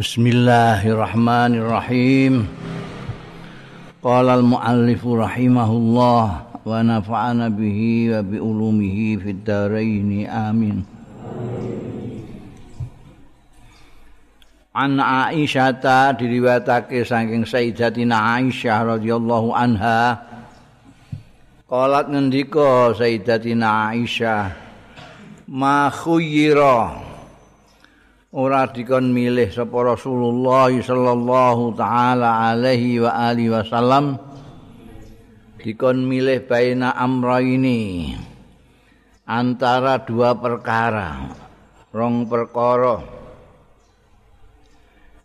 [0.00, 2.48] Bismillahirrahmanirrahim.
[4.00, 10.88] Qala al-muallif rahimahullah wa nafa'ana bihi wa bi ulumihi fid dharain amin.
[14.72, 20.16] An Aisyah diriwayatake saking Sayyidatina Aisyah radhiyallahu anha
[21.68, 24.48] Qalat ngendika Sayyidatina Aisyah
[25.44, 27.09] ma khuyira
[28.30, 34.22] ora dikon milih sapa Rasulullah sallallahu taala alaihi wa alihi wasallam.
[35.60, 38.14] Dikon milih baina amra ini
[39.26, 41.36] antara dua perkara.
[41.90, 43.02] Rong perkara.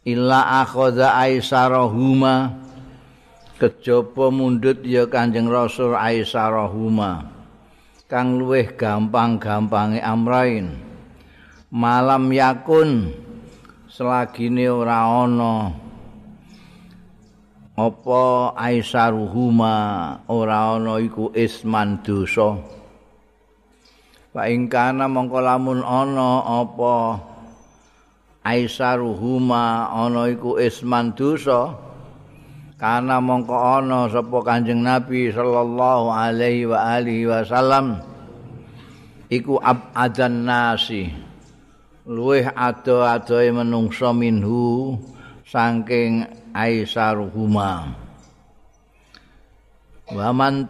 [0.06, 2.66] Illa akhadha aisarahuma.
[3.56, 7.32] Kejaba mundut ya Kanjeng Rasul aisarahuma.
[8.12, 10.95] Kang luweh gampang-gampange amrain
[11.76, 13.12] malam yakun.
[13.92, 15.76] Selagine ora ana.
[17.76, 19.76] Apa aisaruhuma
[20.32, 22.56] ora ana iku isman dosa?
[24.32, 27.20] Wa ing kana mongko lamun ana apa
[28.48, 31.76] aisaruhuma ana iku isman dosa?
[32.80, 38.00] Kana mongko ana sapa kanjeng nabi sallallahu alaihi wa alihi wasallam?
[39.28, 41.25] Iku abadan nasi
[42.06, 44.94] luweh ado-adoe menungso minhu
[45.42, 46.22] saking
[46.54, 47.98] aisaruhuma.
[50.06, 50.70] Wa man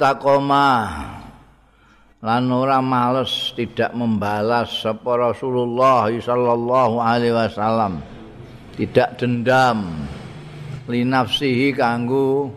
[2.26, 8.00] lan ora males tidak membalas sapa Rasulullah sallallahu alaihi wasallam.
[8.80, 10.08] Tidak dendam
[10.88, 12.52] linafsihi kanggo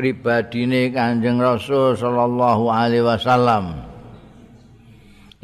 [0.00, 3.84] pribadine Kanjeng Rasul sallallahu alaihi wasallam.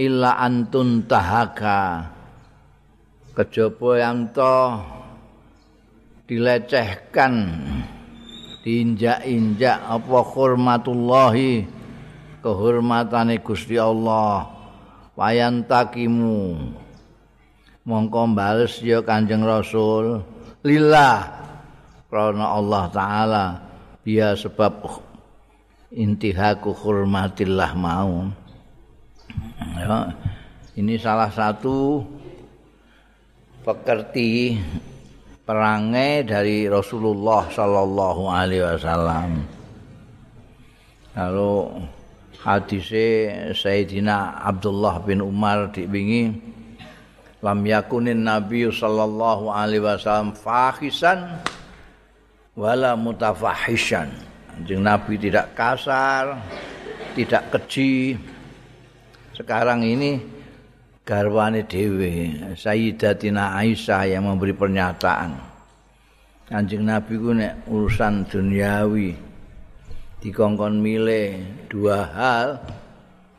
[0.01, 2.14] Illa antun tahaka
[3.35, 4.31] kejaba yang
[6.25, 7.35] dilecehkan
[8.65, 11.69] diinjak-injak apa hormatullahi
[12.41, 14.49] kehormatane Gusti Allah.
[15.15, 16.59] Wayan takimu
[17.85, 20.25] mongko bales ya Kanjeng Rasul.
[20.65, 21.45] Lillah
[22.09, 23.47] karena Allah taala
[24.01, 24.81] biya sebab
[25.93, 28.33] intihaku hormatillah mau.
[29.77, 30.15] Ya
[30.75, 32.03] ini salah satu
[33.65, 34.61] pekerti
[35.49, 39.31] perangai dari Rasulullah Sallallahu Alaihi Wasallam.
[41.17, 41.53] Lalu
[42.45, 46.29] hadisnya Sayyidina Abdullah bin Umar dibingi
[47.41, 51.41] lam yakunin Nabi Sallallahu Alaihi Wasallam fahisan
[52.53, 54.13] wala mutafahishan.
[54.69, 56.39] Jeng Nabi tidak kasar,
[57.17, 58.15] tidak keji.
[59.35, 60.23] Sekarang ini
[61.05, 65.37] garwane dhewe Sayyidatina Aisyah yang memberi pernyataan.
[66.49, 69.17] Kanjeng Nabi ku nek urusan duniawi
[70.21, 72.49] dikongkon milih dua hal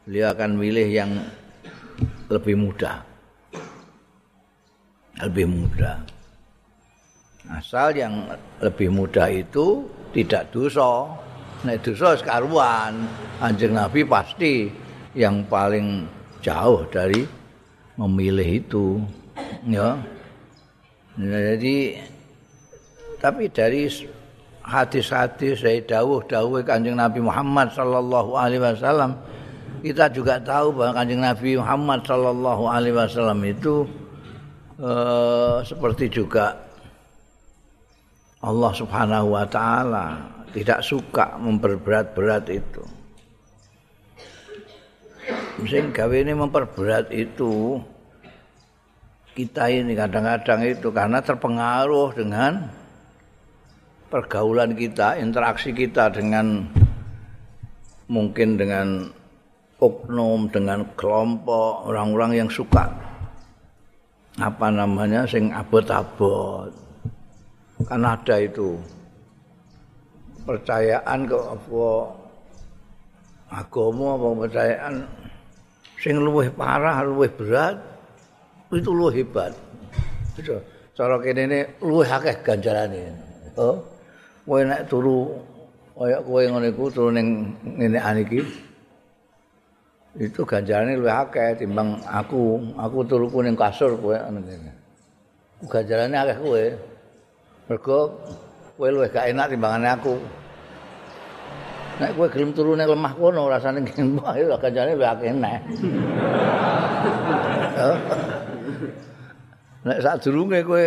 [0.06, 1.12] beliau akan milih yang
[2.30, 3.02] lebih mudah.
[5.26, 5.97] Lebih mudah.
[7.50, 8.30] Asal yang
[8.62, 11.09] lebih mudah itu tidak dosa.
[11.66, 13.09] Nek dosa sekaruan
[13.42, 14.70] Kanjeng Nabi pasti
[15.18, 16.06] yang paling
[16.46, 17.44] jauh dari
[17.95, 18.85] memilih itu
[19.67, 20.00] ya
[21.16, 22.00] jadi
[23.23, 23.88] tapi dari
[24.66, 29.16] hadis-hadis saya dawuh-dawuh kanjeng Nabi Muhammad sallallahu alaihi wasallam
[29.85, 33.85] kita juga tahu bahwa kanjeng Nabi Muhammad sallallahu alaihi wasallam itu
[34.81, 36.57] uh, seperti juga
[38.45, 42.84] Allah Subhanahu wa taala tidak suka memperberat-berat itu.
[45.66, 47.81] Sing gawe ini memperberat itu.
[49.36, 52.72] Kita ini kadang-kadang itu karena terpengaruh dengan
[54.08, 56.64] pergaulan kita, interaksi kita dengan
[58.08, 59.12] mungkin dengan
[59.84, 62.88] oknum, dengan kelompok orang-orang yang suka.
[64.40, 65.28] Apa namanya?
[65.28, 66.72] Sing abot-abot.
[67.88, 68.79] Kan ada itu.
[70.47, 71.90] Percayaan ke apa?
[73.52, 74.96] Agama apa percayaan
[76.05, 77.81] sing luwih parah, luwih berat
[78.69, 79.57] itu luwih hebat.
[80.37, 80.61] Itu
[80.93, 83.09] cara kene ne luwih akeh ganjarane.
[83.57, 83.81] Oh.
[84.46, 85.34] Kowe nek turu
[85.97, 88.46] kaya kowe ngene iku turu ning ngene iki.
[90.22, 92.61] Itu ganjarane luwih akeh timbang aku.
[92.78, 94.69] Aku turuku ning kasur kowe ngene.
[95.66, 96.63] Ganjarane akeh kowe.
[97.66, 97.99] Mergo
[98.78, 100.13] kowe luwih gak enak timbangane aku.
[101.96, 105.59] Nek kowe gelem turu ning lemah kono rasane ngene wae lho kancane luwih akeh nek.
[109.88, 110.86] Nek sak durunge kowe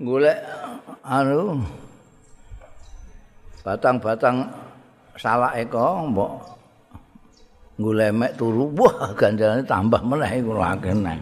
[0.00, 0.38] golek
[1.04, 1.64] anu
[3.64, 4.44] batang-batang
[5.16, 6.32] salak eko mbok
[7.80, 11.16] ngulemek turu wah ganjarane tambah meneh iku akeh neh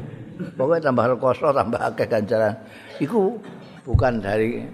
[0.58, 2.54] pokoke tambah rekoso tambah akeh ganjaran.
[2.98, 3.38] Iku
[3.86, 4.66] bukan dari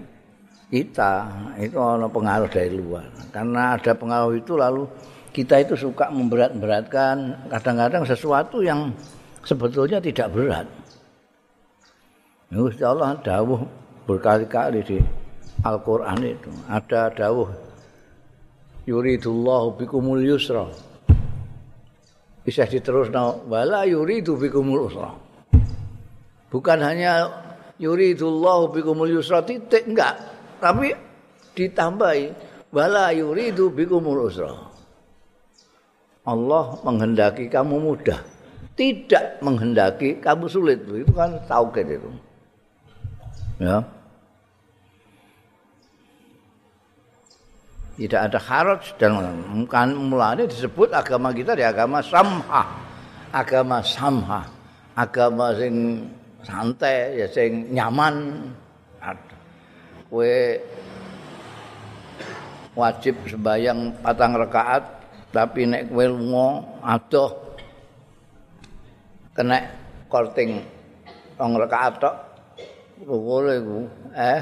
[0.69, 1.29] kita
[1.61, 3.05] itu ada pengaruh dari luar.
[3.29, 4.89] Karena ada pengaruh itu lalu
[5.29, 7.47] kita itu suka memberat-beratkan.
[7.51, 8.89] Kadang-kadang sesuatu yang
[9.45, 10.67] sebetulnya tidak berat.
[12.49, 13.61] Gusti Allah dawuh
[14.07, 14.97] berkali-kali di
[15.65, 16.49] Al-Qur'an itu.
[16.69, 17.49] Ada dawuh
[18.89, 20.65] yuridullahu bikumul yusra.
[22.45, 25.09] Bisa diterusno wala yuridu bikumul usra.
[26.53, 27.27] Bukan hanya
[27.81, 30.95] yuridullahu bikumul yusra titik enggak tapi
[31.55, 32.25] ditambahi
[32.71, 34.51] wala yuridu bikumul usra.
[36.25, 38.35] Allah menghendaki kamu mudah
[38.75, 40.83] tidak menghendaki kamu sulit.
[40.83, 42.11] Itu kan tauhid itu.
[43.63, 43.79] Ya.
[47.95, 49.15] Tidak ada haraj dan
[49.71, 52.63] kan mulanya disebut agama kita di agama samha.
[53.31, 54.43] Agama samha.
[54.99, 56.03] Agama sing
[56.43, 58.47] santai ya sing nyaman
[60.11, 60.35] kowe
[62.75, 64.83] wajib sembayang patang rakaat
[65.31, 66.47] tapi nek kowe lunga
[66.83, 67.31] adoh
[69.35, 69.59] kena
[70.07, 70.63] korting
[71.35, 72.15] rong rakaat tok
[73.03, 73.79] ngono iku
[74.15, 74.41] eh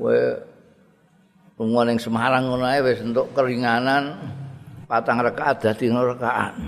[0.00, 0.18] kowe
[1.54, 4.18] Lunga ning Semarang ngono ae wis entuk keringanan
[4.90, 6.58] patang rakaat dadi rakaat.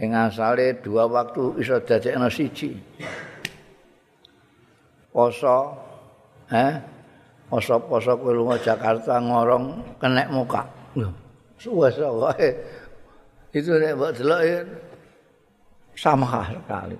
[0.00, 2.72] Ing asale dua waktu iso dadekno siji.
[5.18, 5.74] Poso
[6.46, 6.78] eh
[7.50, 10.62] poso-poso kowe lunga Jakarta ngorong kenek muka.
[11.58, 12.38] Suwe-suwe.
[13.50, 14.40] Itu nek mbok delok
[15.98, 16.94] sama sekali.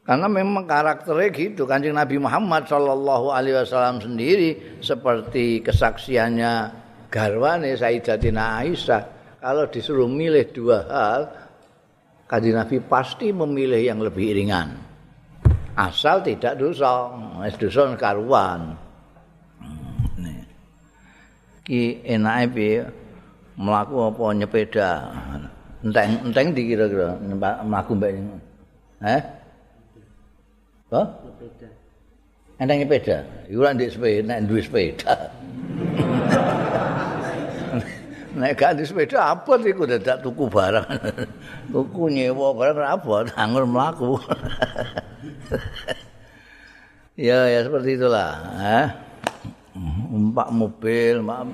[0.00, 1.68] Karena memang karakternya gitu.
[1.68, 6.52] Kanjeng Nabi Muhammad Shallallahu Alaihi Wasallam sendiri seperti kesaksiannya
[7.12, 9.02] garwane Sayyidatina Aisyah.
[9.44, 11.20] Kalau disuruh milih dua hal,
[12.24, 14.83] Kanjeng Nabi pasti memilih yang lebih ringan.
[15.74, 17.10] Asal tidak dosa,
[17.42, 18.78] es dosa karuan.
[21.66, 22.78] Ki enake piye
[23.58, 24.90] mlaku apa nyepeda?
[25.82, 27.18] Enteng enteng dikira-kira
[27.66, 28.14] mlaku mbek.
[29.02, 29.20] Eh?
[30.86, 31.68] Sepeda.
[32.62, 33.18] Enteng sepeda.
[33.50, 35.12] Iku ora ndek sepeda, nek duwe sepeda.
[38.34, 40.86] nek gak duwe sepeda apa iku dadak tuku barang.
[41.72, 44.18] tuku nyewa barang apa anggur mlaku.
[47.26, 48.88] ya ya seperti itulah, eh.
[50.14, 51.50] Umpak mobil, mak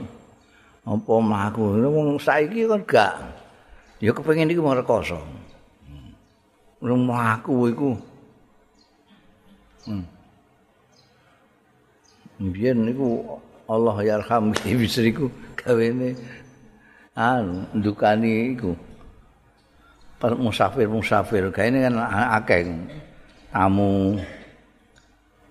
[0.85, 1.65] apa mlaku.
[1.85, 3.15] Wong saiki kan gak.
[4.01, 5.21] Ya kepengin iku mau rekoso.
[6.81, 7.91] Rumah aku iku
[9.89, 10.05] Hmm.
[12.37, 14.53] Biyen niku Allah yarham
[14.85, 16.13] istriku gawene
[17.21, 18.73] anu ndukani iku.
[20.21, 21.97] Musafir-musafir gaene kan
[22.37, 22.65] akeh
[23.53, 24.17] tamu.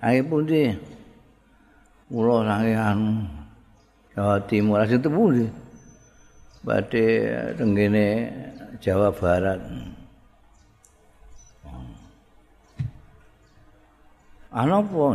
[0.01, 0.74] Ae pundi?
[2.10, 3.12] Kula sange anu
[4.13, 5.45] Jawa Timur asing pundi?
[6.66, 7.06] Badhe
[7.57, 8.06] tenggene
[8.81, 9.62] Jawa Barat.
[14.50, 15.06] Anu apa?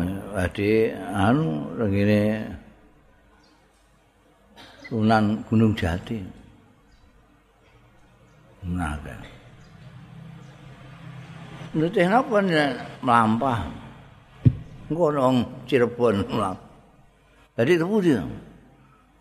[0.46, 2.22] Ade anu ngene
[4.86, 6.43] Sunan Gunung Jati.
[8.64, 9.20] Nah, kan.
[11.74, 12.38] Nutih napa
[13.02, 13.58] melampah?
[14.88, 16.70] Engko nang Cirebon melampah.
[17.58, 18.12] Jadi itu puji.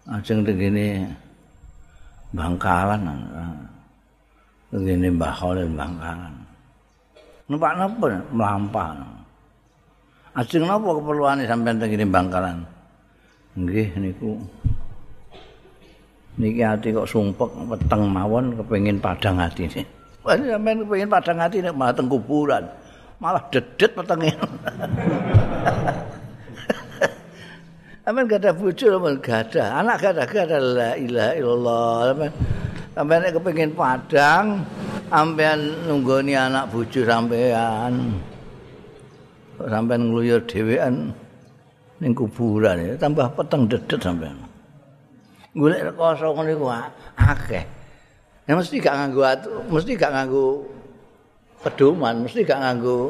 [0.08, 1.12] Ajeng tegene
[2.34, 3.04] Bangkalan.
[4.70, 6.34] Tegene Mbah Khalil Bangkalan.
[7.50, 8.88] Numpak napa melampah?
[10.34, 12.64] Ajeng napa keperluane sampean teng kene Bangkalan?
[13.54, 14.40] Nggih niku.
[16.34, 19.86] Niki ati kok sumpek weteng mawon kepengin padang atine.
[20.26, 22.66] Wah sampean kepengin padang ati nek malah teng kuburan.
[23.22, 24.34] Malah dedet wetenge.
[28.04, 29.80] Amin gak ada bojo amin gak ada.
[29.80, 32.28] Anak gak ada gak ada la ilaha illallah.
[32.92, 34.68] Sampai nek kepengin padang,
[35.08, 38.20] sampean nunggoni anak bojo sampean.
[39.64, 41.14] sampai ngluyur dhewean
[42.04, 44.43] ning kuburan ya tambah peteng dedet sampean.
[45.54, 46.66] Golek rekoso ngene ku
[47.14, 47.64] akeh.
[48.50, 49.22] Ya mesti gak nganggo
[49.70, 50.66] mesti gak nganggo
[51.62, 53.08] pedoman, mesti gak nganggo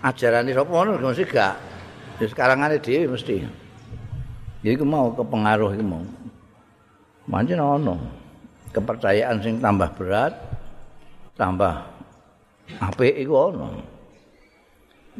[0.00, 1.54] ajarane sapa ngono mesti gak.
[2.16, 3.44] Ya sekarang ane dhewe mesti.
[4.64, 6.02] Iku mau kepengaruh iku mau.
[7.28, 8.00] Mancen ono
[8.72, 10.32] kepercayaan sing tambah berat
[11.36, 11.84] tambah
[12.80, 13.68] apik iku ono.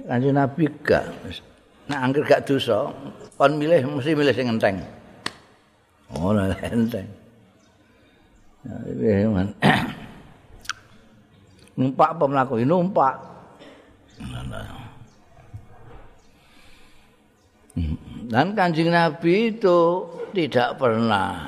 [0.08, 1.04] Kanjeng Nabi gak.
[1.86, 2.88] Nek angger gak dosa,
[3.36, 4.95] kon milih mesti milih sing enteng.
[6.14, 6.30] Oh,
[6.70, 7.08] enteng.
[8.66, 9.26] Ya,
[11.78, 12.62] numpak apa mlaku?
[12.62, 13.14] Numpak.
[18.26, 20.02] Dan kanjeng Nabi itu
[20.34, 21.46] tidak pernah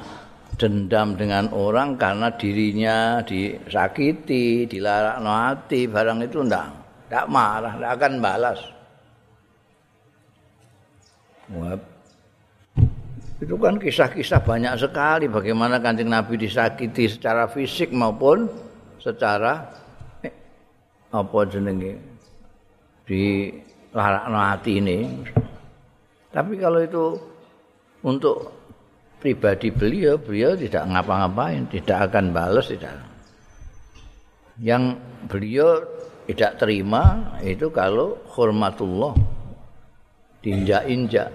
[0.58, 6.66] dendam dengan orang karena dirinya disakiti, dilarang hati, barang itu enggak,
[7.08, 8.60] enggak marah, enggak akan balas.
[13.38, 18.50] Itu kan kisah-kisah banyak sekali bagaimana kanjeng Nabi disakiti secara fisik maupun
[18.98, 19.62] secara
[20.26, 20.34] eh,
[21.14, 21.94] apa jenenge
[23.06, 23.54] di
[23.94, 24.98] hati ini.
[26.28, 27.04] Tapi kalau itu
[28.04, 28.52] untuk
[29.18, 32.94] pribadi beliau, beliau tidak ngapa-ngapain, tidak akan balas, tidak.
[34.58, 34.98] Yang
[35.30, 35.82] beliau
[36.28, 39.14] tidak terima itu kalau hormatullah
[40.44, 41.32] diinjak-injak,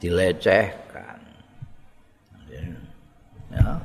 [0.00, 0.91] dilecehkan.
[3.52, 3.78] Ya.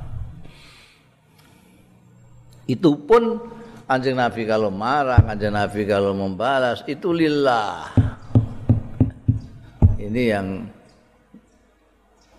[2.68, 3.40] Itu pun
[3.88, 7.88] Kanjeng Nabi kalau marah, Kanjeng Nabi kalau membalas itu lillah.
[9.96, 10.68] Ini yang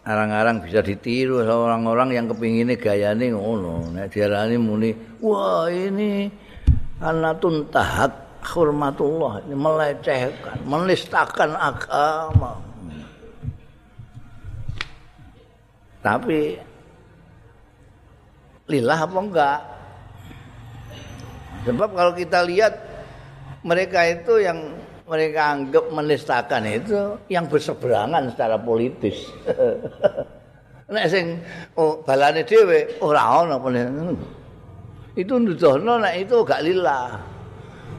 [0.09, 4.89] arang-arang bisa ditiru orang-orang yang kepinginnya gayane ngono nek diarani muni
[5.21, 6.25] wah ini
[6.97, 12.57] anatun tahak hormatullah ini melecehkan menistakan agama
[16.01, 16.57] tapi
[18.69, 19.59] lillah apa enggak
[21.67, 22.73] sebab kalau kita lihat
[23.67, 29.25] mereka itu yang mereka anggap menistakan itu yang berseberangan secara politis.
[30.93, 31.37] Nek sing
[31.77, 33.61] oh, balane dhewe ora ana
[35.13, 37.13] Itu nuduhno nek itu gak lillah.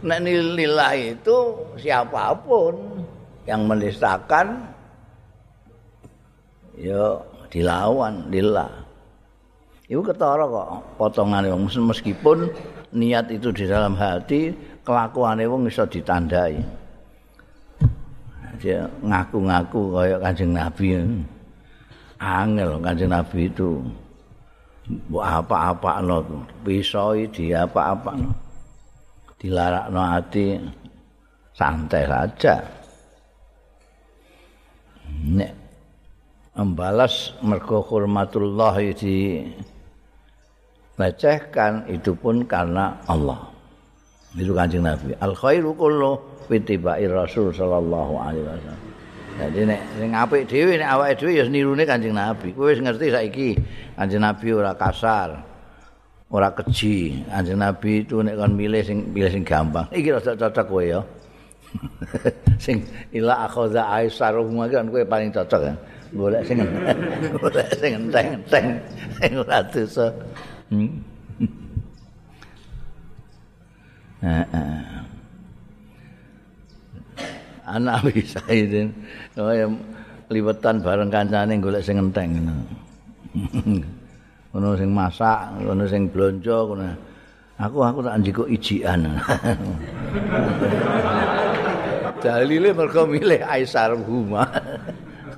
[0.03, 1.37] Nek lillah itu
[1.79, 2.75] siapa pun
[3.47, 4.75] yang menistakan
[6.75, 7.15] ya
[7.47, 8.90] dilawan lillah.
[9.91, 12.47] Iku ketara kok potongane wong meskipun
[12.95, 14.55] niat itu di dalam hati
[14.87, 16.63] kelakuane wong iso ditandai.
[18.61, 20.89] dia ngaku-ngaku kaya Kanjeng Nabi.
[22.21, 23.83] Angel Kanjeng Nabi itu
[25.11, 26.23] apa-apa no
[26.63, 28.31] pisau di apa-apa no
[29.41, 30.61] dilarak no hati
[31.57, 32.55] santai saja
[35.25, 35.53] nek
[36.59, 39.47] membalas mergo hormatullah di
[41.01, 43.49] lecehkan itu pun karena Allah
[44.37, 48.91] itu kanjeng Nabi al khairu kullu fitibai Rasul sallallahu alaihi wasallam.
[49.41, 52.53] Jadi nek sing apik dhewe nek awake dhewe ya nirune Kanjeng Nabi.
[52.53, 53.49] Kowe wis ngerti saiki
[53.97, 55.41] Kanjeng Nabi ora kasar.
[56.29, 57.25] Ora keji.
[57.25, 59.89] Kanjeng Nabi itu nek kon milih sing pilih sing gampang.
[59.95, 61.01] Iki rada cocok kowe ya.
[62.65, 62.83] sing
[63.15, 65.75] ila akhadha aisar rumah kan kowe paling cocok ya.
[66.11, 66.59] Golek sing
[67.41, 68.67] golek sing enteng-enteng
[69.23, 70.13] sing ora dosa.
[70.71, 71.03] Hmm.
[74.23, 74.83] Heeh.
[77.71, 78.91] anak Abi Saidin
[79.35, 79.71] kaya
[80.31, 82.35] liwetan bareng kancane golek sing enteng
[84.51, 84.69] ngono.
[84.75, 86.87] Sing masak ngono sing blonjo ngono.
[87.61, 89.05] Aku aku tak njiko ijian
[92.25, 94.49] dalile mergo milih Aisar Huma.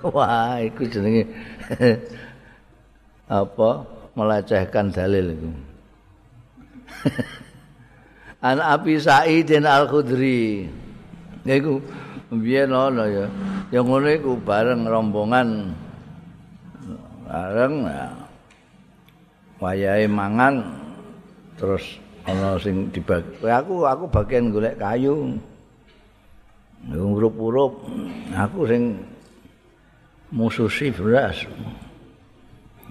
[0.06, 1.26] Wah iku jenenge
[3.26, 3.70] apa
[4.12, 5.50] melecehkan dalil itu
[8.42, 10.66] An Abi Sa'idin Al-Khudri
[11.47, 11.78] yaiku
[12.33, 13.26] biyen ana ya.
[13.71, 15.71] Ya ngono iku bareng rombongan
[17.28, 18.07] bareng ya.
[19.62, 20.75] Wayahe mangan
[21.54, 25.38] terus ana sing dibagi aku aku bagian golek kayu.
[26.83, 27.78] Ngurup-urup
[28.35, 28.99] aku sing
[30.35, 31.47] mususi beras.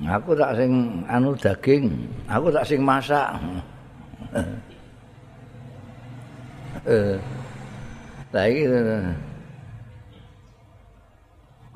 [0.01, 1.93] Aku tak sing anu daging,
[2.25, 3.37] aku tak sing masak.
[6.81, 7.13] Eh.
[8.33, 8.65] Lah iki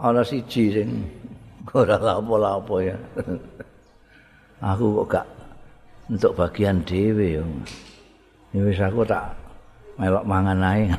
[0.01, 0.89] ana siji sing
[1.77, 2.97] ora lapo-lapo ya.
[4.73, 5.27] aku kok gak
[6.09, 7.45] untuk bagian dhewe yo.
[8.55, 9.35] Ya wis aku tak
[10.01, 10.89] melok mangan ae.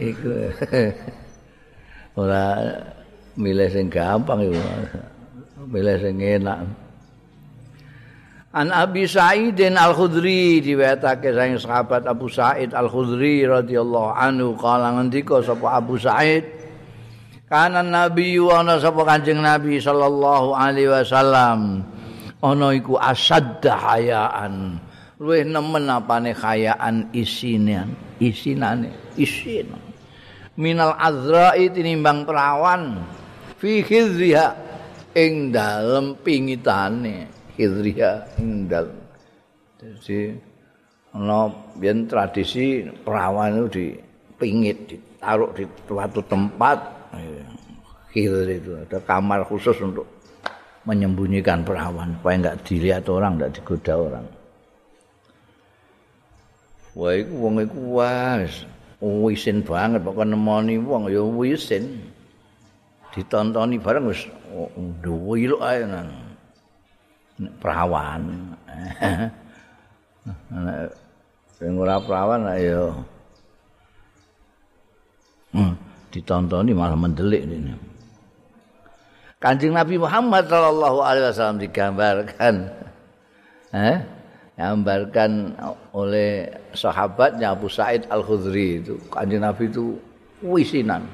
[0.00, 0.30] Iku
[2.16, 2.56] ora
[3.36, 4.56] milih sing gampang iku.
[5.68, 6.64] Milih sing enak.
[8.56, 14.56] An Abi Sa'id Al-Khudri diwetake saking sahabat Abu Sa'id Al-Khudri radhiyallahu anhu.
[14.56, 16.48] Kala ngendika sapa Abu Sa'id?
[17.46, 21.84] Kana nabi wa ana sapa Kanjeng Nabi sallallahu alaihi wasallam?
[22.40, 24.80] Ana iku asadda hayaan.
[25.20, 29.85] Luwih nemen apane khayaan isinan isinane isin
[30.56, 33.04] minal azra'i tinimbang perawan
[33.60, 34.56] fi khizriha
[35.16, 37.28] ing dalem pingitane.
[37.56, 39.00] Khizriha ing dalem.
[39.76, 40.32] Jadi
[41.16, 41.48] ana
[41.80, 46.78] yen tradisi perawan itu dipingit ditaruh di suatu tempat.
[48.12, 50.08] Khizri itu ada kamar khusus untuk
[50.88, 54.26] menyembunyikan perawan supaya enggak dilihat orang enggak digoda orang.
[56.96, 58.64] Wah iku wong iku wis
[59.00, 62.00] wisin banget pokoke nemoni wong ya wisin.
[63.12, 64.28] Ditontoni bareng wis
[65.00, 66.08] duwe lho ae nang
[67.60, 68.52] perawan.
[70.52, 70.90] Nek
[71.56, 72.92] sing ora perawan ya
[75.56, 75.72] hmm,
[76.12, 77.72] ditontoni malah mendelik ini.
[79.36, 82.54] Kanjeng Nabi Muhammad sallallahu alaihi wasallam digambarkan
[83.76, 84.00] eh
[84.56, 85.52] digambarkan
[85.92, 89.96] oleh sahabatnya Abu Said Al-Khudri itu Kanjeng Nabi itu
[90.44, 91.08] wisinan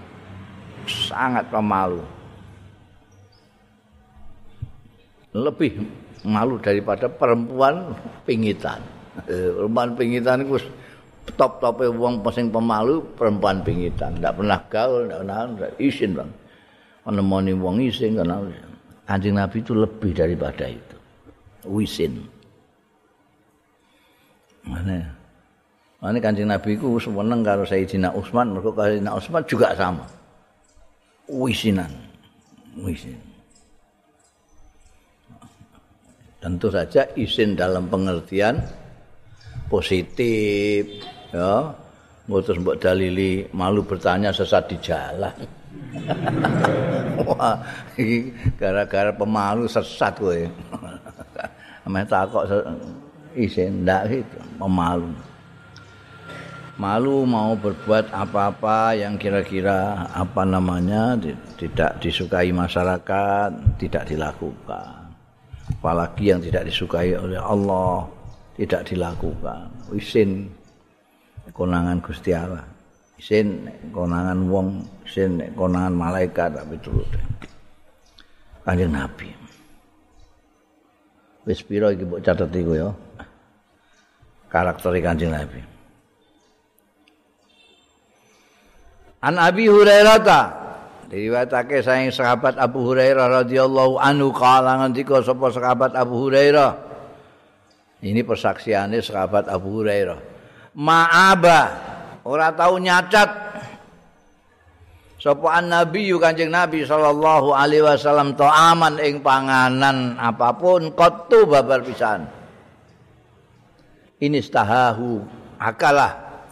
[0.90, 2.02] sangat pemalu.
[5.32, 5.80] Lebih
[6.28, 7.96] malu daripada perempuan
[8.28, 8.82] pingitan.
[9.30, 10.60] Eh, perempuan pingitan itu
[11.38, 14.18] top-topnya wong sing pemalu perempuan pingitan.
[14.18, 16.30] Tidak pernah gaul tidak pernah isin bang.
[17.02, 18.38] Menemani wong isin karena
[19.08, 20.96] Kanjeng Nabi itu lebih daripada itu.
[21.66, 22.22] Wisin.
[24.62, 25.21] Mana?
[26.02, 30.02] Mana kancing Nabi ku seneng karo Sayyidina Utsman, mergo Sayyidina Utsman juga sama.
[31.30, 31.94] Wisinan.
[32.74, 33.14] Wisin.
[36.42, 38.58] Tentu saja isin dalam pengertian
[39.70, 41.70] positif, ya.
[42.26, 45.36] Ngutus mbok dalili malu bertanya sesat di jalan.
[47.30, 47.62] Wah,
[48.58, 50.34] gara-gara pemalu sesat kowe.
[51.86, 52.42] Ame takok
[53.38, 55.14] isin ndak gitu pemalu
[56.82, 61.14] malu mau berbuat apa-apa yang kira-kira apa namanya
[61.54, 65.14] tidak disukai masyarakat tidak dilakukan.
[65.78, 68.02] Apalagi yang tidak disukai oleh Allah
[68.58, 69.70] tidak dilakukan.
[69.94, 70.50] Isin
[71.54, 72.66] konangan Gusti Allah.
[73.14, 77.06] Isin konangan wong isin konangan malaikat tapi turut
[78.66, 79.30] kanjeng Nabi.
[81.46, 82.90] Wis pira iki mbok catet iku ya?
[84.50, 85.71] Karakter Kanjeng Nabi.
[89.22, 90.40] An Abi Hurairah ta
[91.06, 96.90] diriwayatake saking sahabat Abu Hurairah radhiyallahu anhu kala ngendika sapa sahabat Abu Hurairah.
[98.02, 100.18] Ini persaksiannya sahabat Abu Hurairah.
[100.74, 101.60] Ma'aba
[102.26, 103.30] ora tahu nyacat
[105.22, 112.26] sapa nabi kanjeng nabi sallallahu alaihi wasallam aman ing panganan apa pun qattu babar pisan
[114.18, 115.22] ini stahahu
[115.62, 116.42] akalah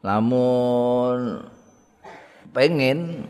[0.00, 1.51] lamun
[2.52, 3.28] pengen.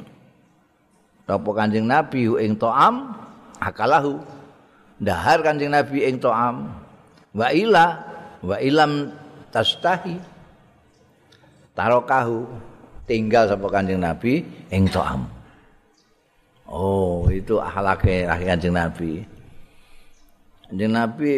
[1.25, 3.17] Apa kanjeng nabi ing toam
[3.57, 4.21] akalahu.
[5.01, 6.69] Dahar kanjeng nabi ing toam.
[7.33, 8.05] Wa ila
[8.45, 9.09] wa ilam
[9.49, 10.21] tastahi
[11.73, 12.45] tarokahu.
[13.09, 15.25] Tinggal sapa kanjeng nabi ing toam.
[16.69, 19.25] Oh itu akhlake kanjeng nabi.
[20.69, 21.33] Kanjeng nabi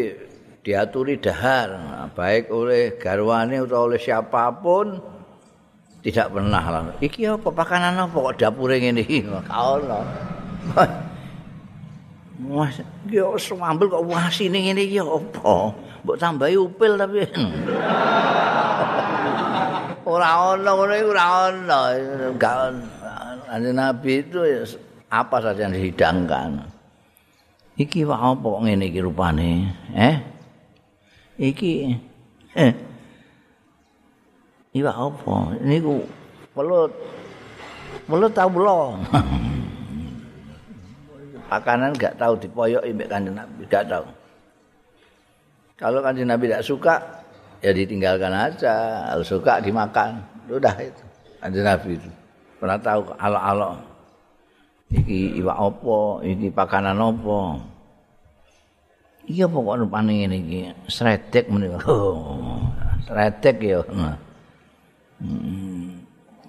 [0.65, 1.71] diaturi dahar
[2.17, 5.14] baik oleh garwane atau oleh siapapun
[6.05, 10.05] tidak pernah lah iki apa pakanan apa kok dapure ngene iki kaono
[12.35, 15.71] Mas, iki sambel kok wasine ngene iki apa?
[16.03, 17.23] Mbok tambahi upil tapi.
[20.11, 21.81] ora ono ngono iku ora ono.
[22.35, 22.59] Gak
[23.55, 24.43] Nabi itu
[25.09, 26.69] apa saja yang dihidangkan.
[27.79, 29.51] Iki apa kok iki rupane?
[29.95, 30.35] Eh?
[31.39, 31.91] iki
[32.55, 32.73] eh
[34.75, 35.37] iwa apa?
[35.63, 36.03] Niku
[36.59, 36.93] welut
[38.11, 39.07] welut tau belum
[41.51, 44.07] makanan enggak tahu dipoyoki mbek kanjeng Nabi enggak tahu
[45.75, 47.03] kalau kanjeng Nabi tidak suka
[47.59, 49.07] ya ditinggalkan aja.
[49.11, 50.23] Kalau suka dimakan.
[50.47, 51.03] Udah itu
[51.43, 52.11] kanjeng Nabi itu.
[52.63, 53.73] Pernah tahu alok-alok?
[54.95, 55.99] Iki iwa apa?
[56.23, 57.41] Iki pakanan apa?
[59.25, 60.61] Iya pokoknya paning ini iki.
[60.87, 61.81] Sredek menika.
[61.91, 62.63] Oh,
[63.09, 63.81] sredek ya.
[63.83, 64.15] Hmm.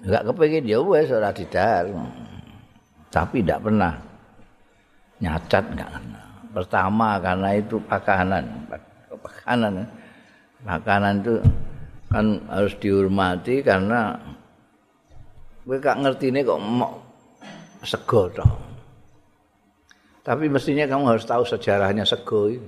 [0.06, 1.88] Enggak kepengin ya wis ora didar.
[3.10, 3.92] Tapi tidak pernah
[5.18, 6.24] nyacat enggak pernah.
[6.56, 8.44] Pertama karena itu pakanan,
[9.20, 9.84] pakanan.
[10.64, 11.34] Makanan itu
[12.08, 14.16] kan harus dihormati karena
[15.66, 16.62] kowe gak ngerti ini kok
[17.82, 18.52] sego toh.
[20.26, 22.66] Tapi mestinya kamu harus tahu sejarahnya sego ini.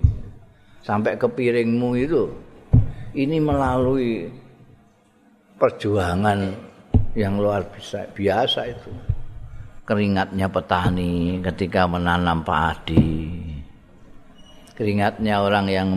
[0.82, 2.30] Sampai ke piringmu itu
[3.18, 4.30] ini melalui
[5.58, 6.54] perjuangan
[7.18, 8.90] yang luar biasa, biasa itu.
[9.82, 13.34] Keringatnya petani ketika menanam padi.
[14.78, 15.88] Keringatnya orang yang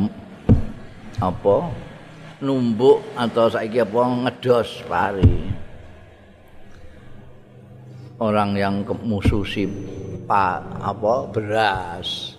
[1.21, 1.69] apa
[2.41, 5.37] numbuk atau saiki apa ngedos pari.
[8.17, 9.69] Orang yang mususi
[10.25, 12.33] pak apa beras.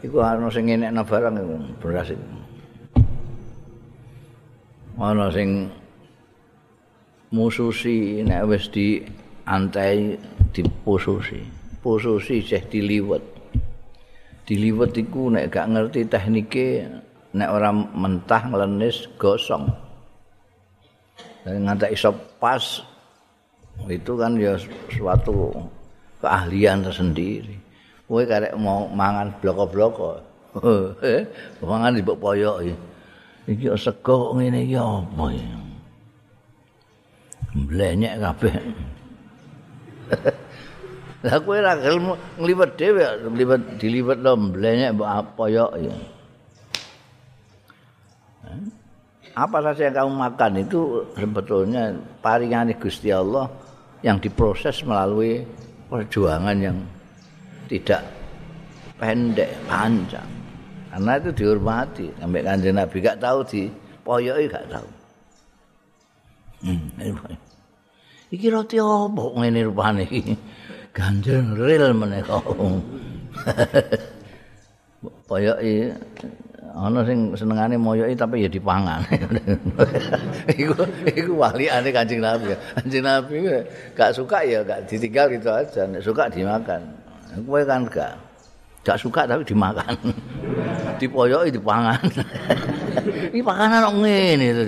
[0.00, 1.34] Iku ana sing ngenekno barang
[1.80, 2.28] beras itu.
[5.00, 5.68] Ana sing
[7.34, 9.02] mususi nek wis di
[9.50, 10.14] antai
[10.54, 11.42] dipususi
[11.82, 13.34] pususi ceh diliwet
[14.44, 16.86] diliwet iku nek gak ngerti teknike
[17.34, 19.66] nek ora mentah nglenis gosong.
[21.44, 22.62] Dan ngantek iso pas
[23.90, 24.56] itu kan ya
[24.88, 25.52] suatu
[26.22, 27.58] keahlian tersendiri.
[28.04, 30.22] Kowe karek mau mangan bloko-bloko.
[31.02, 31.26] Eh
[31.66, 32.56] mangan di poyok
[33.50, 35.63] iki sego ngene iki apa ya
[37.54, 38.54] mblenyek kabeh.
[41.24, 43.00] Lah kowe ra gelem ngliwet dhewe,
[43.32, 45.64] ngliwet diliwet lo mblenyek mbok apa ya.
[49.34, 53.50] Apa saja yang kamu makan itu sebetulnya paringan Gusti Allah
[54.04, 55.42] yang diproses melalui
[55.90, 56.78] perjuangan yang
[57.66, 58.04] tidak
[59.00, 60.28] pendek, panjang.
[60.94, 62.06] Karena itu dihormati.
[62.22, 63.66] Sampai kanjeng Nabi gak tahu di
[64.06, 64.88] poyoki gak tahu.
[66.64, 66.86] Hmm,
[68.34, 70.34] iki roti apa ngene rupane iki?
[70.94, 72.38] Ganjel ril menika
[75.26, 75.90] poyoki
[76.74, 79.06] ana sing senengane moyoki tapi ya dipangan.
[80.60, 80.74] Iku
[81.14, 82.54] iku waliane Kanjeng Nabi.
[82.78, 83.38] Kanjeng Nabi
[83.94, 85.86] gak suka ya gak ditinggal gitu aja.
[85.86, 86.82] Nek suka dimakan.
[87.46, 88.18] Kowe kan gak
[88.82, 89.94] gak suka tapi dimakan.
[91.02, 92.02] Dipoyoki dipangan.
[93.34, 94.64] Iki panganan kok ngene to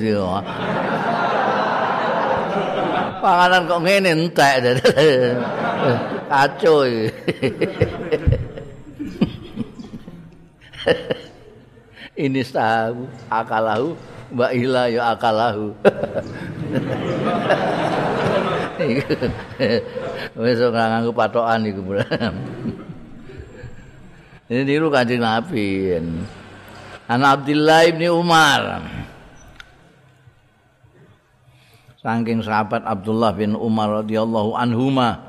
[3.26, 4.62] panganan kok ngene entek.
[6.30, 6.86] Kacau
[12.16, 13.98] ini tahu akalahu
[14.30, 15.74] mbak ila ya akalahu.
[20.36, 21.80] Wis ora nganggo patokan iku
[24.46, 25.96] ini niru kanjeng Nabi
[27.08, 28.84] Anak Abdullah bin Umar
[32.06, 35.26] saking sahabat Abdullah bin Umar radhiyallahu anhuma.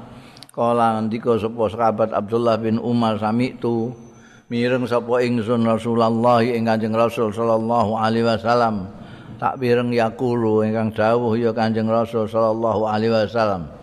[0.53, 3.89] Kala ndika sapa sahabat Abdullah bin Umar sami itu
[4.53, 8.93] mireng sapa ingsun Rasulullah ing Kanjeng Rasul sallallahu alaihi wasallam.
[9.41, 13.73] Tak mireng yakulu ingkang dawuh ya Kanjeng Rasul sallallahu alaihi wasallam.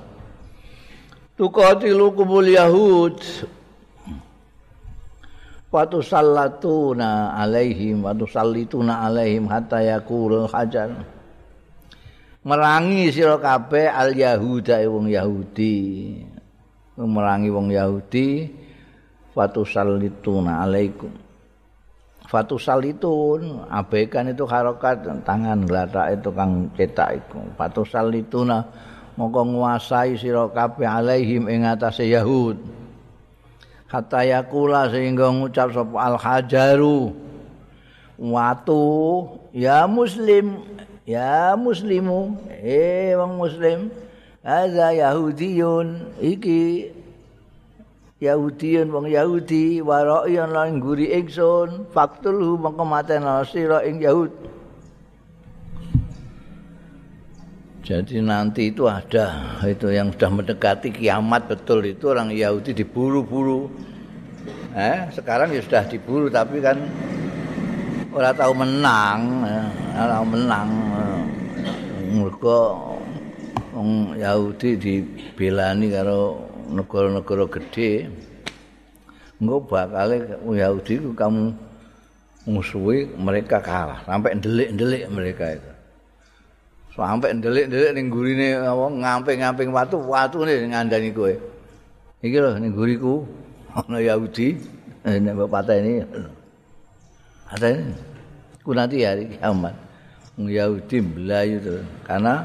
[1.34, 3.18] Tuqatilu kubul yahud.
[5.74, 11.13] Watu sallatuna alaihim Watu sallituna alaihim Hatta yakulul hajar
[12.44, 15.76] merangi sira kabeh al yahuda wong yahudi.
[16.94, 18.52] Merangi wong yahudi
[19.34, 21.10] fatu salituna alaikum.
[22.24, 28.64] Fatu salitun abaikan itu harokat tangan gelatak itu kang cetak itu fatu salituna
[29.18, 32.56] mongko nguasai sira kabeh alaihim ing atase yahud.
[33.90, 37.14] Kata yakula sehingga ngucap sapa al hajaru
[38.18, 38.82] watu
[39.54, 40.62] ya muslim
[41.04, 43.88] ya muslimu eh wong muslim.
[44.44, 46.92] Ada yahudiyun iki.
[48.20, 51.88] Yahudiyun wong yahudi wara'iyan lan ngguri ingsun.
[51.92, 54.32] Faktul mongko matena sira ing yahud.
[57.84, 63.68] Jadi nanti itu ada itu yang sudah mendekati kiamat betul itu orang Yahudi diburu-buru.
[64.72, 66.80] Eh sekarang ya sudah diburu tapi kan
[68.14, 69.42] ora tahu menang
[69.98, 70.68] ora tahu menang
[72.14, 72.60] mergo
[73.74, 78.06] wong Yahudi dibelani karo negara-negara gede
[79.42, 80.14] engko bakal
[80.46, 81.50] Yahudi ku kamu
[82.44, 84.04] musuhi mereka kalah.
[84.04, 85.70] Sampai ndelik-ndelik mereka itu.
[86.94, 91.34] Sampai ndelik-ndelik ning gurine apa ngamping-ngamping watu watu nih ngandani kowe.
[92.22, 93.24] Iki lho ning guriku
[93.78, 94.60] ana Yahudi.
[95.04, 96.00] Nek bapak ini
[97.50, 97.94] ada ini.
[98.64, 99.76] Ku nanti hari kiamat.
[100.34, 102.42] Yahudi belayu itu karena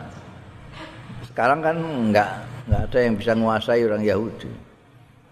[1.26, 1.78] sekarang kan
[2.14, 2.30] nggak
[2.70, 4.52] nggak ada yang bisa menguasai orang Yahudi.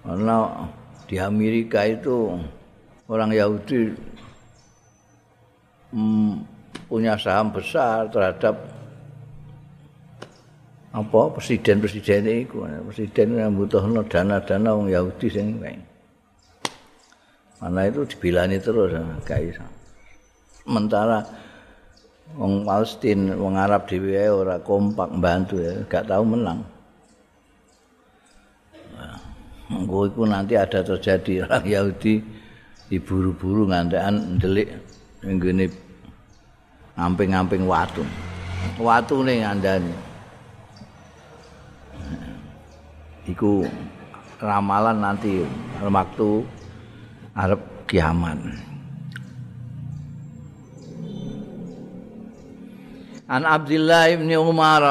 [0.02, 0.66] Karena
[1.06, 2.34] di Amerika itu
[3.06, 3.94] orang Yahudi
[5.94, 6.34] hmm,
[6.90, 8.56] punya saham besar terhadap
[10.98, 12.66] apa presiden-presiden itu.
[12.90, 15.62] Presiden yang butuh dana-dana orang Yahudi sing
[17.58, 18.94] Mana itu dibilani terus
[19.26, 19.66] gak bisa.
[20.62, 21.26] Sementara
[22.38, 26.60] wong Palestina wong Arab dhewe ora kompak bantu ya gak tahu menang
[29.68, 32.24] Engko iku nanti ada terjadi orang Yahudi
[32.88, 34.72] diburu-buru ngantekan ndelik
[35.28, 35.66] ning ngene
[36.96, 38.04] ngamping-ngamping watu.
[38.80, 39.94] Watune ngandani.
[43.28, 43.68] Iku
[44.40, 45.44] ramalan nanti
[45.84, 46.48] waktu
[47.38, 48.42] arep kiamat.
[53.28, 54.82] An Abdullah bin Umar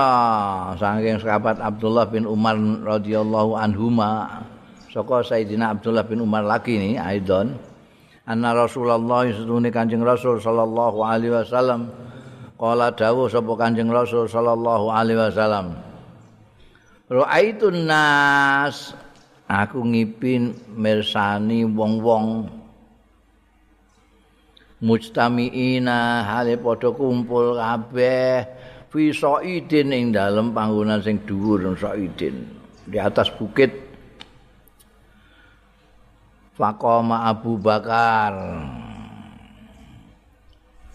[0.76, 2.54] saking sahabat Abdullah bin Umar
[2.84, 4.44] radhiyallahu anhuma
[4.92, 7.56] saka Sayyidina Abdullah bin Umar lagi nih Aidon
[8.28, 11.88] anna Rasulullah sedune Kanjeng Rasul sallallahu alaihi wasallam
[12.60, 15.72] qala dawuh sapa Kanjeng Rasul sallallahu alaihi wasallam
[17.08, 18.92] Ra'aitun nas
[19.46, 22.50] aku ngipin mirsani wong-wong.
[24.82, 28.44] Mujtamiina hale padha kumpul kabeh.
[28.86, 32.46] Fi saidin ing dalem panggonan sing dhuwur saidin
[32.86, 33.72] di atas bukit.
[36.56, 38.32] Fakoma Abu Bakar.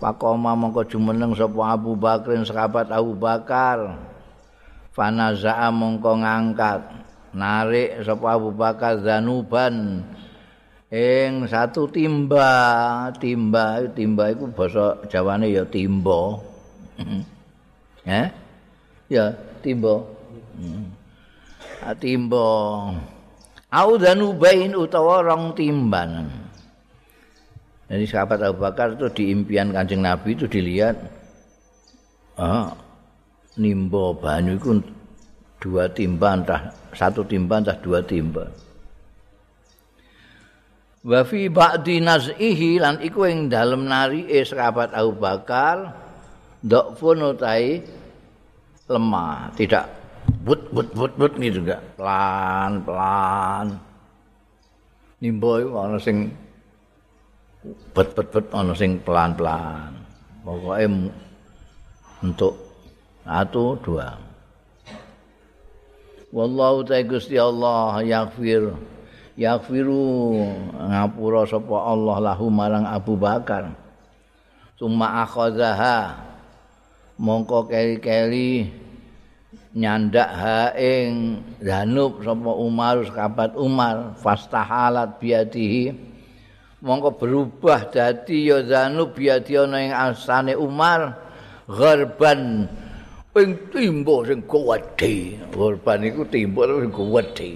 [0.02, 4.02] Fakoma mongko jumeneng sapa Abu Bakrin sahabat Abu Bakar.
[4.92, 6.82] Fanaza'a mongko ngangkat
[7.36, 10.06] narik sapa Abu Bakar zanuban.
[10.92, 16.36] Ing satu timba timba timba iku basa jawane ya timba.
[18.04, 18.28] Eh?
[19.08, 19.32] Ya
[19.64, 20.04] timba.
[20.60, 20.92] Hmm.
[21.96, 22.48] timba.
[23.72, 26.28] Au danubain utawa rong timban
[27.92, 30.96] jadi sahabat Abu Bakar itu di impian kancing Nabi itu dilihat
[32.40, 32.72] ah,
[33.60, 34.80] nimbo banyu itu
[35.60, 38.48] dua timba entah satu timba entah dua timba.
[41.02, 45.98] Wa fi ba'di naz'ihi lan iku ing dalem narike sahabat Abu Bakar
[46.62, 47.82] dhafun utai
[48.86, 49.90] lemah tidak
[50.46, 53.68] but but but but gitu enggak pelan pelan.
[55.22, 56.30] Nimbo iku ana sing
[57.98, 59.92] bet bet bet ana sing pelan pelan.
[60.46, 60.86] Pokoke
[62.22, 62.54] untuk
[63.26, 64.31] satu dua
[66.32, 68.72] wallahu ta'ala Allah yaghfir.
[69.40, 70.44] Yaghfiru
[70.76, 73.72] ngapura sapa Allah lahu marang Abu Bakar.
[74.76, 76.20] Summa akhazaha
[77.16, 78.74] mongko keli-keli
[79.72, 84.20] nyandak ha ing danub sapa Umar sahabat Umar.
[84.20, 85.96] Fastahalat biadihi
[86.84, 91.18] mongko berubah dadi ya danub biadi ana ing asane Umar.
[91.72, 92.68] Gharban
[93.32, 97.52] ing timbo sing kuwedhe gharban iku timbo sing kuwedhe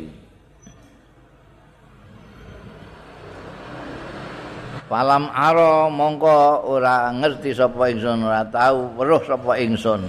[4.85, 10.05] Falam aro mongko ora ngerti sapa ingsun ora tahu weruh sapa ingsun.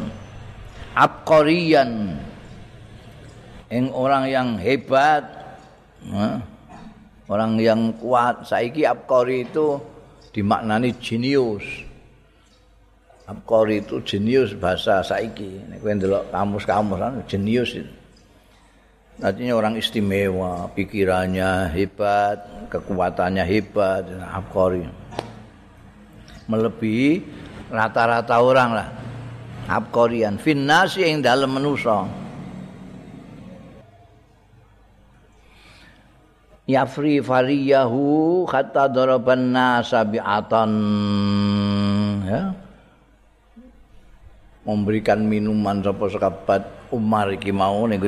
[0.93, 2.13] Abqariyan
[3.73, 5.25] ing orang yang hebat.
[7.25, 8.45] Orang yang kuat.
[8.45, 9.81] Saiki abqari itu
[10.37, 11.86] dimaknani jenius.
[13.27, 15.67] Abqari itu jenius bahasa saiki.
[15.67, 17.93] Nek kowe ndelok kamus-kamus jenius itu.
[19.17, 24.85] Artinya orang istimewa, pikirannya hebat, kekuatannya hebat, abkori.
[26.47, 27.25] Melebihi
[27.73, 28.89] rata-rata orang lah.
[29.67, 30.39] Abkorian.
[30.39, 32.07] Finnasi yang dalam menusa.
[36.67, 40.71] Yafri fariyahu kata doroban nasa bi'atan.
[42.27, 42.66] Ya.
[44.67, 48.03] Memberikan minuman sapa-sakabat Umar iki mau ning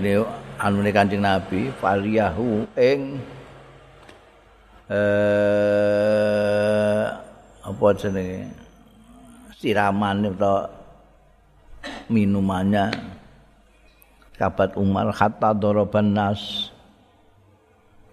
[0.58, 3.22] anune Kanjeng Nabi faliyahu ing
[4.90, 7.06] eh
[7.62, 8.50] apa jenenge?
[9.54, 10.66] Siraman atau
[12.10, 12.90] minumannya.
[14.34, 16.74] Kabat Umar hatta doroban nas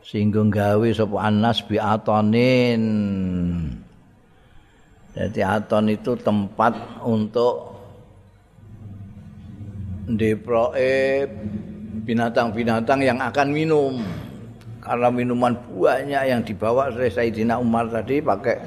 [0.06, 2.84] sehingga gawe sapa anas bi atonin.
[5.18, 7.75] Jadi aton itu tempat untuk
[10.06, 11.26] ndeproe
[12.06, 13.94] binatang-binatang yang akan minum.
[14.86, 18.62] Karena minuman banyak yang dibawa oleh Sayyidina Umar tadi pakai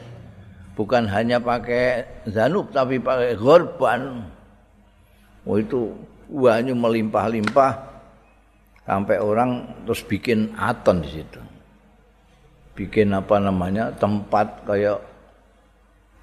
[0.75, 4.27] bukan hanya pakai zanub tapi pakai gorban.
[5.47, 5.95] Oh itu
[6.27, 7.73] buahnya melimpah-limpah
[8.83, 11.41] sampai orang terus bikin aton di situ.
[12.75, 14.99] Bikin apa namanya tempat kayak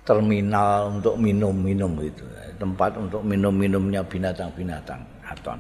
[0.06, 2.24] terminal untuk minum-minum gitu.
[2.56, 5.60] Tempat untuk minum-minumnya binatang-binatang aton.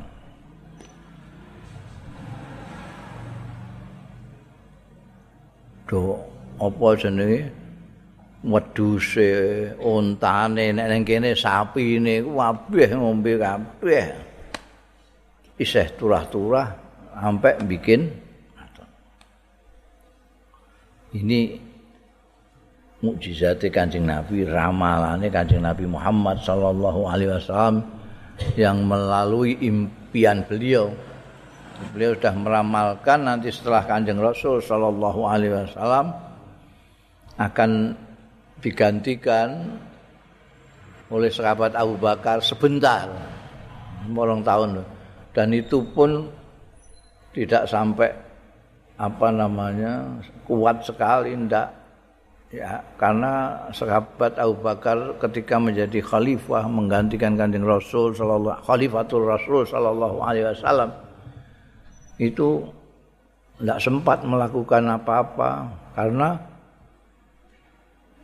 [5.85, 6.17] do
[6.57, 7.53] apa jenenge
[8.45, 9.29] weduse
[9.81, 14.05] ontane nek ning kene sapine kabeh ngombe kabeh
[15.61, 16.67] isih turah-turah
[17.15, 18.11] sampai bikin
[21.15, 21.57] ini
[23.05, 27.85] mukjizat Kanjeng Nabi ramalane Kanjeng Nabi Muhammad sallallahu alaihi wasallam
[28.57, 30.89] yang melalui impian beliau.
[31.93, 36.15] Beliau sudah meramalkan nanti setelah Kanjeng Rasul sallallahu alaihi wasallam
[37.37, 37.93] akan
[38.63, 39.75] digantikan
[41.13, 43.05] oleh sahabat Abu Bakar sebentar
[44.09, 44.81] morong tahun.
[45.35, 46.31] Dan itu pun
[47.35, 48.09] tidak sampai
[48.95, 51.84] apa namanya kuat sekali ndak
[52.55, 60.23] ya karena sahabat Abu Bakar ketika menjadi khalifah menggantikan kanjeng Rasul sallallahu khalifatul Rasul sallallahu
[60.23, 60.95] alaihi wasallam
[62.15, 62.63] itu
[63.59, 65.67] tidak sempat melakukan apa-apa
[65.99, 66.39] karena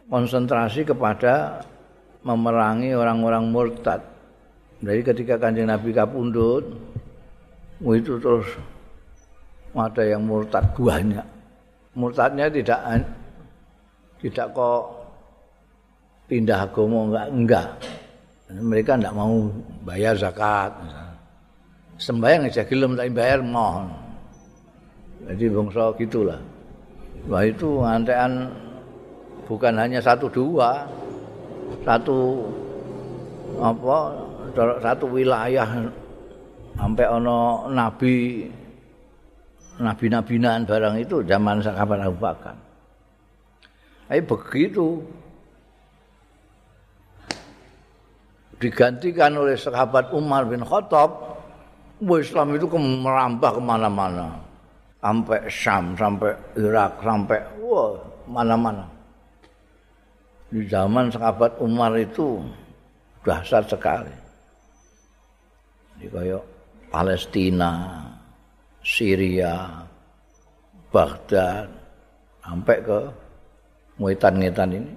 [0.08, 1.64] konsentrasi kepada
[2.28, 4.04] memerangi orang-orang murtad.
[4.84, 6.68] Jadi ketika kanjeng Nabi kapundut,
[7.80, 8.48] itu terus
[9.72, 11.24] ada yang murtad banyak.
[11.96, 12.80] Murtadnya tidak
[14.22, 14.84] tidak kok
[16.30, 17.68] pindah agama enggak enggak.
[18.52, 19.50] Mereka enggak mau
[19.84, 20.72] bayar zakat.
[21.98, 23.90] Sembayang aja gelem tak bayar mohon.
[25.26, 26.40] Jadi bangsa gitulah.
[27.30, 28.50] Wah itu antean
[29.46, 30.90] bukan hanya satu dua,
[31.86, 32.50] satu
[33.62, 33.98] apa
[34.82, 35.70] satu wilayah
[36.74, 38.48] sampai ono nabi
[39.78, 42.71] nabi-nabinan barang itu zaman sahabat Abu Bakar.
[44.12, 45.00] Tapi begitu
[48.60, 51.40] digantikan oleh sahabat Umar bin Khattab,
[52.20, 54.36] Islam itu merambah kemana-mana.
[55.00, 57.96] Sampai Syam, sampai Irak, sampai wah,
[58.28, 58.84] mana-mana.
[60.52, 62.44] Di zaman sahabat Umar itu
[63.24, 64.12] dahsyat sekali.
[66.04, 66.44] Di kayak
[66.92, 68.04] Palestina,
[68.84, 69.88] Syria,
[70.92, 71.72] Baghdad,
[72.44, 73.21] sampai ke
[74.02, 74.92] Muitan-ngitan ini.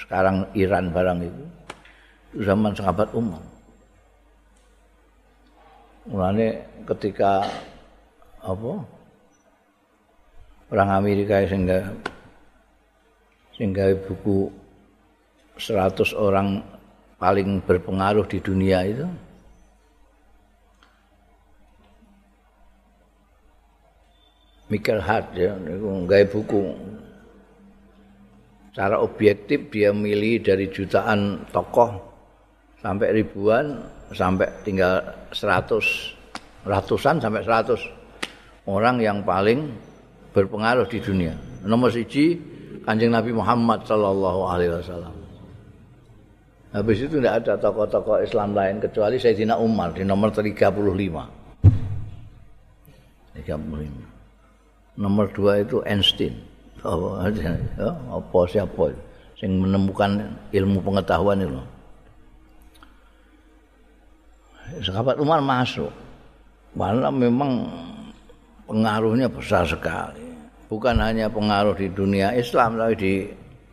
[0.00, 1.44] Sekarang Iran barang itu.
[2.40, 3.44] Zaman sahabat umum.
[6.08, 7.44] Mulanya ketika
[8.40, 8.72] apa
[10.72, 11.92] orang Amerika sehingga
[13.52, 14.48] sehingga buku
[15.58, 16.62] 100 orang
[17.18, 19.04] paling berpengaruh di dunia itu
[24.70, 26.60] Michael Hart ya nggawe buku
[28.78, 31.98] secara objektif dia milih dari jutaan tokoh
[32.78, 33.74] sampai ribuan
[34.14, 35.02] sampai tinggal
[35.34, 36.14] seratus
[36.62, 37.82] ratusan sampai seratus
[38.70, 39.74] orang yang paling
[40.30, 41.34] berpengaruh di dunia.
[41.66, 42.38] Nomor siji
[42.86, 45.10] Kanjeng Nabi Muhammad sallallahu alaihi wasallam.
[46.70, 51.66] Habis itu tidak ada tokoh-tokoh Islam lain kecuali Sayyidina Umar di nomor 35.
[53.42, 53.42] 35.
[55.02, 56.47] nomor dua itu Einstein
[56.82, 57.54] apa ya,
[58.12, 58.84] apa siapa?
[59.38, 60.10] Yang menemukan
[60.50, 61.60] ilmu pengetahuan itu.
[64.82, 65.90] Sahabat Umar masuk.
[66.78, 67.66] Karena memang
[68.68, 70.22] pengaruhnya besar sekali.
[70.68, 73.12] Bukan hanya pengaruh di dunia Islam tapi di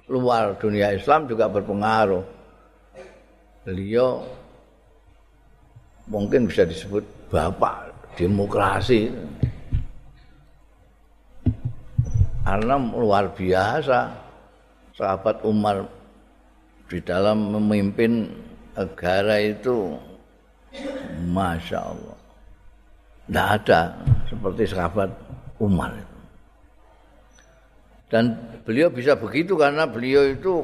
[0.07, 2.23] luar dunia Islam juga berpengaruh.
[3.67, 4.23] Beliau
[6.07, 9.09] mungkin bisa disebut bapak demokrasi
[12.45, 14.23] karena luar biasa.
[14.95, 15.83] Sahabat Umar
[16.87, 18.31] di dalam memimpin
[18.71, 19.99] negara itu
[21.35, 22.17] Masya Allah.
[23.27, 23.81] Tidak ada
[24.31, 25.11] seperti sahabat
[25.59, 26.15] Umar
[28.15, 30.61] dan beliau bisa begitu karena beliau itu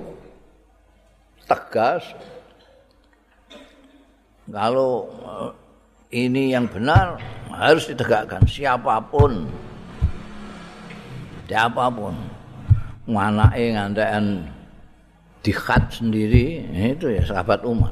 [1.50, 2.06] tegas.
[4.52, 5.08] Kalau
[6.12, 7.18] ini yang benar
[7.52, 9.48] harus ditegakkan siapa pun
[11.52, 12.16] siapa pun
[13.12, 14.48] anake ngantekan
[15.44, 16.64] dikhat sendiri
[16.96, 17.92] itu ya sahabat Umar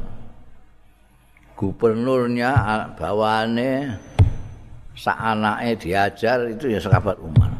[1.59, 2.55] gubernurnya
[2.95, 3.99] bawaane
[4.95, 5.19] sak
[5.75, 7.59] diajar itu ya sahabat Umar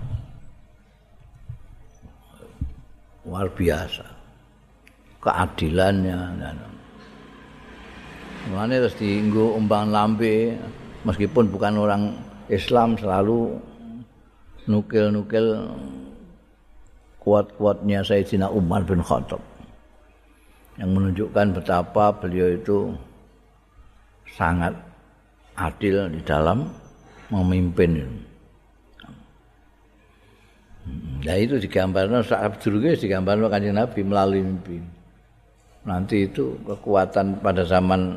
[3.29, 4.05] luar biasa.
[5.21, 6.57] Keadilannya dan
[8.49, 10.57] Mulane terus dienggo umbang lambe
[11.05, 12.03] meskipun bukan orang
[12.49, 13.61] Islam selalu
[14.69, 15.65] nukil-nukil
[17.17, 19.41] kuat-kuatnya Sayyidina Umar bin Khattab
[20.77, 22.93] yang menunjukkan betapa beliau itu
[24.37, 24.71] sangat
[25.57, 26.69] adil di dalam
[27.33, 28.07] memimpin.
[31.19, 34.79] Nah itu digambarkan saat dulu digambarkan kanjeng Nabi melalui mimpi.
[35.83, 38.15] Nanti itu kekuatan pada zaman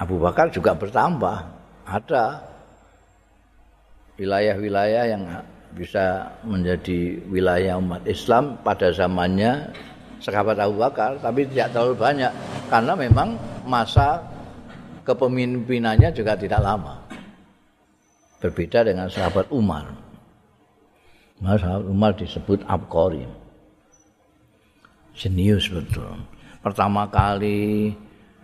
[0.00, 1.36] Abu Bakar juga bertambah.
[1.84, 2.49] Ada
[4.20, 5.24] wilayah-wilayah yang
[5.72, 9.72] bisa menjadi wilayah umat Islam pada zamannya
[10.20, 12.32] sahabat Abu Bakar, tapi tidak terlalu banyak
[12.68, 14.20] karena memang masa
[15.08, 17.00] kepemimpinannya juga tidak lama.
[18.44, 19.88] Berbeda dengan sahabat Umar.
[21.40, 23.24] Mas Umar disebut Abqori.
[25.16, 26.20] Jenius betul.
[26.60, 27.96] Pertama kali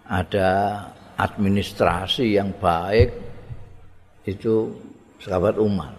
[0.09, 0.81] ada
[1.17, 3.13] administrasi yang baik
[4.25, 4.73] itu
[5.21, 5.93] sahabat Umar.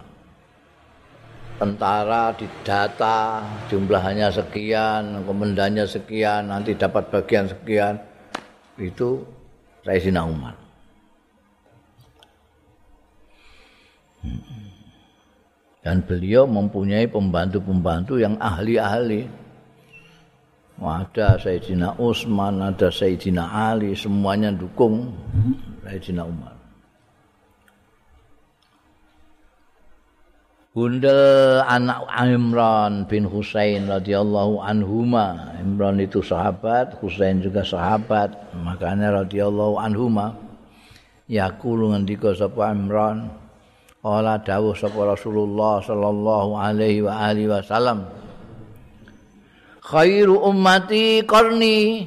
[1.58, 7.98] Tentara didata jumlahnya sekian, komandannya sekian, nanti dapat bagian sekian.
[8.78, 9.26] Itu
[9.82, 10.54] Sayyidina Umar.
[15.82, 19.26] Dan beliau mempunyai pembantu-pembantu yang ahli-ahli.
[20.78, 25.10] Ada Sayyidina Utsman, ada Sayyidina Ali, semuanya dukung
[25.82, 26.57] Sayyidina Umar.
[30.78, 35.58] Bunda anak Imran bin Husain radhiyallahu anhuma.
[35.58, 38.30] Imran itu sahabat, Husain juga sahabat.
[38.62, 40.38] Makanya radhiyallahu anhuma.
[41.26, 43.26] Yaqulu ngendika sapa Imran,
[44.06, 48.06] Kala dawuh sapa Rasulullah sallallahu alaihi wa alihi wasallam.
[49.82, 52.06] Khairu ummati qarni.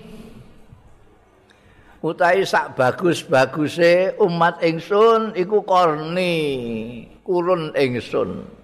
[1.99, 6.39] Utai sak bagus-baguse umat ingsun iku qarni.
[7.22, 8.61] kurun ingsun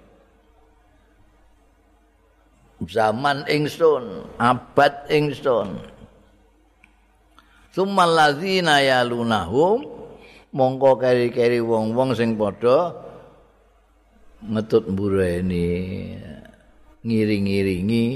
[2.86, 5.82] zaman ingsun abad ingsun.
[7.74, 9.86] Sumal ladzina yalunahum
[10.54, 12.94] mongko keri-keri wong-wong sing padha
[14.42, 15.68] ngetut mbureni
[17.02, 18.06] ngiring-ngiringi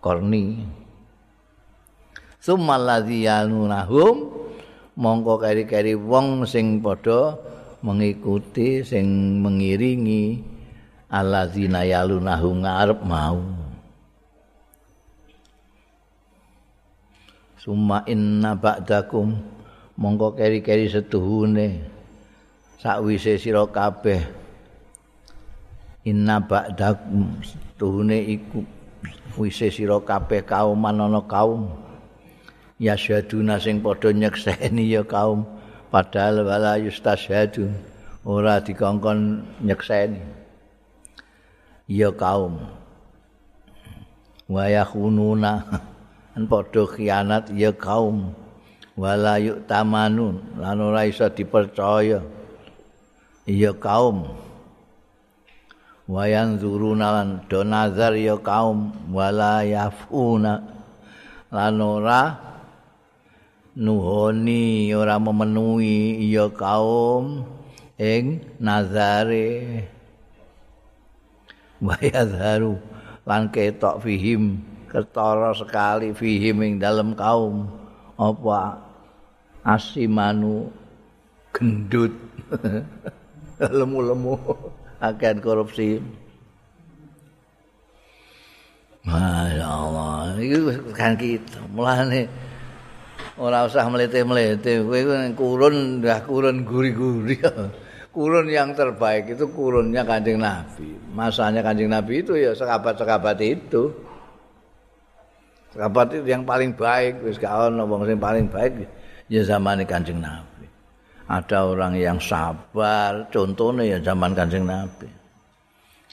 [0.00, 0.64] korni.
[2.40, 3.48] Sumal ladzina
[4.96, 7.36] mongko keri-keri wong sing padha
[7.82, 10.51] mengikuti sing mengiringi
[11.12, 13.44] allazina yalunahu ngarep mau.
[17.60, 19.36] Summa inna ba'dakum
[20.00, 21.84] mongko keri-keri setuhune.
[22.80, 24.18] Sakwise sira kabeh.
[26.08, 28.66] Inna ba'dakum setuhune iku
[29.38, 31.70] wise sira kabeh kaum ana kaum.
[32.82, 35.46] Ya syaduna sing padha nyekseni ya kaum
[35.94, 37.70] padahal wala yustasyadu
[38.26, 40.41] ora dikongkon nyekseni
[41.88, 42.58] ya kaum.
[44.48, 45.52] Wa yakhununa.
[46.32, 48.32] An padha khianat ya kaum.
[48.92, 52.20] Wala yuktamanun lan ora iso dipercaya.
[53.48, 54.28] Ya kaum.
[56.08, 58.92] Wa yanzuruna lan do nazar ya kaum.
[59.12, 60.60] Wala yafuna.
[61.52, 62.36] Lan ora
[63.76, 67.44] nuhoni ora memenuhi ya kaum.
[68.00, 69.88] Ing nazare
[71.82, 72.78] wa yadharu
[73.26, 74.62] lan ketok fihim
[74.92, 77.64] ketara sekali fihim ing dalam kaum.
[78.20, 78.76] Apa?
[79.64, 80.68] Asimanu
[81.56, 82.12] gendut.
[83.58, 84.36] Lemu-lemu.
[85.02, 85.98] Akan korupsi.
[89.02, 91.58] Masya Allah, itu kan kita.
[91.74, 92.30] Mulanya
[93.34, 95.00] ora usah melete-melete kowe
[95.34, 97.40] kurun dah kurun guri-guri
[98.12, 100.92] kurun yang terbaik itu kurunnya Kanjeng Nabi.
[101.16, 103.88] Masanya Kanjeng Nabi itu ya sekabat-sekabat itu.
[105.72, 107.24] Sekabat itu yang paling baik.
[107.24, 108.84] Wis ono wong sing paling baik
[109.32, 110.68] ya zaman Kanjeng Nabi.
[111.26, 115.08] Ada orang yang sabar contohnya ya zaman Kanjeng Nabi.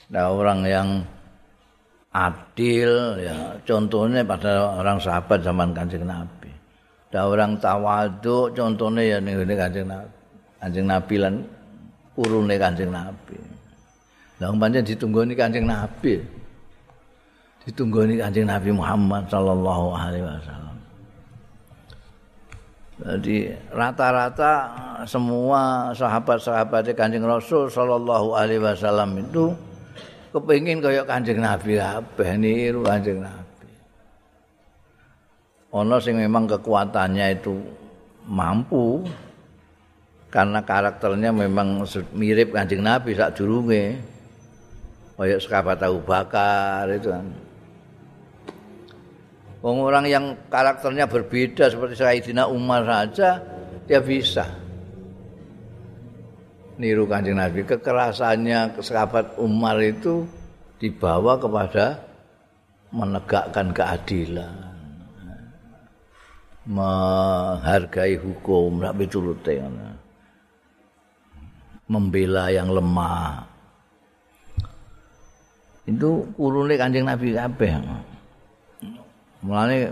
[0.10, 0.88] Ada orang yang
[2.10, 6.50] adil ya contohnya pada orang sahabat zaman Kanjeng Nabi.
[7.10, 10.14] Ada orang tawadu contohnya ya ini kanjeng nabi.
[10.62, 11.42] Kanjeng nabi lan
[12.20, 13.40] urune kanjeng nabi.
[14.44, 16.20] Lah pancen ditunggu ini kanjeng nabi.
[17.64, 20.76] Ditunggu ini kanjeng nabi Muhammad Sallallahu Alaihi Wasallam.
[23.00, 23.36] Jadi
[23.72, 24.54] rata-rata
[25.08, 29.56] semua sahabat-sahabat kanjeng Rasul Sallallahu Alaihi Wasallam itu
[30.36, 33.68] kepingin kayak kanjeng nabi apa niru kanjeng nabi.
[35.72, 37.56] Ana sing memang kekuatannya itu
[38.28, 39.06] mampu
[40.30, 41.82] karena karakternya memang
[42.14, 43.98] mirip Kanjeng Nabi sak durunge.
[45.20, 47.28] Kaya sahabat Abu Bakar itu kan.
[49.60, 53.44] Orang yang karakternya berbeda seperti Sayyidina Umar saja
[53.84, 54.48] dia bisa
[56.80, 57.68] niru Kanjeng Nabi.
[57.68, 60.24] Kekerasannya sahabat Umar itu
[60.80, 62.00] dibawa kepada
[62.96, 64.70] menegakkan keadilan
[66.70, 69.58] menghargai hukum nek piturute
[71.90, 73.44] membela yang lemah.
[75.90, 77.82] Itu kurune kanjeng Nabi kabeh.
[79.42, 79.90] Mulane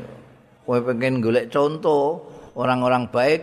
[0.62, 2.22] kowe pengen golek contoh
[2.54, 3.42] orang-orang baik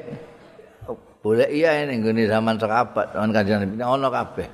[1.24, 3.74] boleh iya ini nggone zaman sahabat zaman kanjeng Nabi.
[3.82, 4.48] Ono kabeh.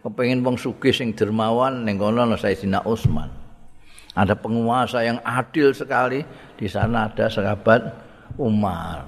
[0.00, 3.30] Kepengin wong sugih sing dermawan ning kono ana Sayyidina Utsman.
[4.18, 6.20] Ada penguasa yang adil sekali
[6.58, 7.94] di sana ada sahabat
[8.36, 9.06] Umar.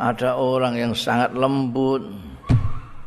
[0.00, 2.02] Ada orang yang sangat lembut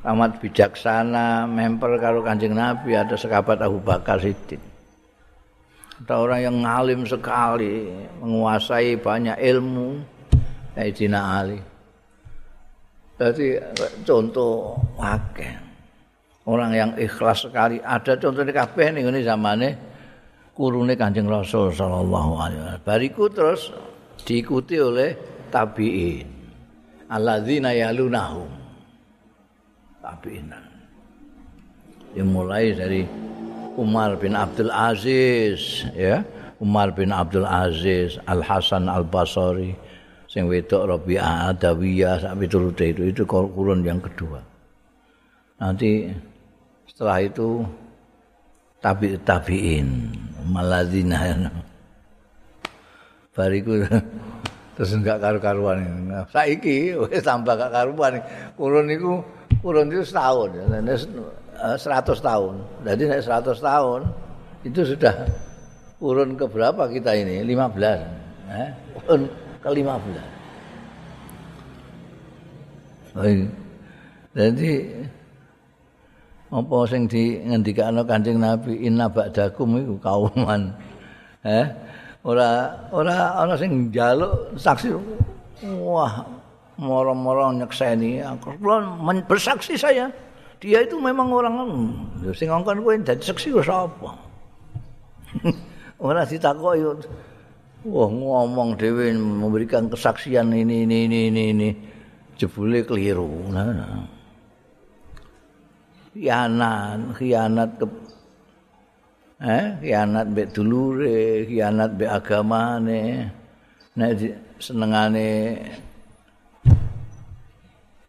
[0.06, 4.62] amat bijaksana memper karo Kanjeng Nabi ada sahabat Abu Bakar Siddiq
[6.06, 7.89] ada orang yang ngalim sekali
[8.22, 9.98] menguasai banyak ilmu
[10.78, 11.60] Sayyidina Ali
[13.18, 13.62] jadi
[14.06, 15.58] contoh wakil
[16.45, 19.70] orang yang ikhlas sekali ada contohnya kabeh ning ngene zamane
[20.58, 22.82] kurune Kanjeng Rasul sallallahu alaihi wasallam.
[22.82, 23.70] Bariku terus
[24.26, 25.14] diikuti oleh
[25.54, 26.26] tabi'in.
[27.14, 28.50] Alladzina yalunahum.
[30.08, 30.55] Tabi'in.
[32.16, 33.03] Yang mulai dari
[33.76, 36.24] Umar bin Abdul Aziz, ya.
[36.64, 39.76] Umar bin Abdul Aziz, Al Hasan Al Basri,
[40.32, 44.41] sing wedok Rabi'ah Adawiyah sampai turut itu itu kurun yang kedua.
[45.60, 46.10] Nanti
[46.88, 47.62] setelah itu
[48.82, 50.14] tabi tabiin
[50.49, 51.51] maladzina
[53.38, 53.86] bariku
[54.78, 55.82] terus enggak karu-karuan
[56.30, 58.21] saiki wis tambah gak karuan
[58.53, 59.25] kurun niku
[59.65, 60.53] kurun itu setahun.
[61.82, 62.61] Seratus tahun.
[62.86, 64.05] Jadi nek seratus tahun
[64.61, 65.25] itu sudah
[65.97, 67.41] kurun ke berapa kita ini?
[67.41, 68.69] 15 eh
[69.57, 70.38] ke 15
[74.38, 74.71] jadi
[76.53, 80.69] apa sing di ngendikane Kanjeng Nabi inna ba'dakum iku kauman.
[81.41, 81.65] Eh?
[82.28, 84.91] Ora ora ana sing njaluk saksi
[85.80, 86.28] wah
[86.75, 88.51] moro-moro nyekseni aku
[89.23, 90.11] bersaksi saya.
[90.59, 94.11] Dia itu memang orang hmm, sing ngongkon kowe dadi saksi kok sapa?
[96.03, 96.84] ora ditakoki
[97.88, 101.69] wah ngomong dhewe memberikan kesaksian ini ini ini ini
[102.36, 103.47] jebule keliru.
[103.55, 104.03] Nah, nah.
[106.11, 107.86] khianat, khianat ke
[109.38, 113.04] eh khianat mbek dulure, khianat mbek agamane.
[113.98, 114.12] Nek
[114.62, 115.30] senengane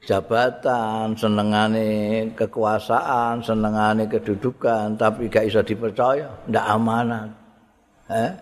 [0.09, 1.89] jabatan, senengane
[2.33, 7.29] kekuasaan, senengane kedudukan, tapi gak iso dipercaya, ndak amanat.
[8.09, 8.33] Eh?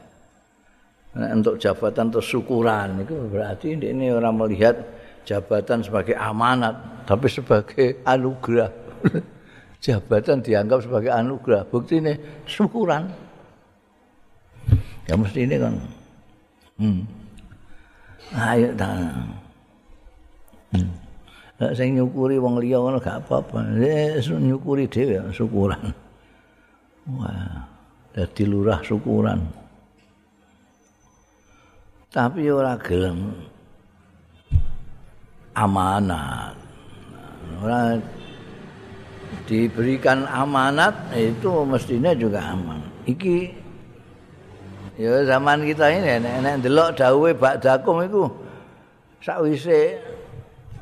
[1.17, 4.79] Nah, untuk jabatan atau syukuran itu berarti ini orang melihat
[5.27, 8.71] jabatan sebagai amanat, tapi sebagai anugerah.
[9.81, 11.67] jabatan dianggap sebagai anugerah.
[11.69, 12.15] Bukti ini
[12.49, 13.09] syukuran.
[15.07, 15.75] Ya mesti ini kan.
[16.77, 17.01] Hmm.
[18.35, 19.33] Ayo dan.
[20.75, 20.91] Hmm.
[21.57, 23.65] saya nyukuri wong liya ngono gak apa-apa.
[23.81, 25.95] Saya nyukuri dhewe syukuran.
[27.07, 27.65] Wah,
[28.13, 29.41] dadi lurah syukuran.
[32.11, 33.31] Tapi ora gelem
[35.55, 36.57] amanat.
[37.63, 37.97] Ora
[39.47, 42.83] diberikan amanat itu mestinya juga aman.
[43.07, 43.39] Iki
[44.97, 48.25] ya zaman kita ini nek delok dawuhe ba'dakum iku
[49.21, 50.01] sakwise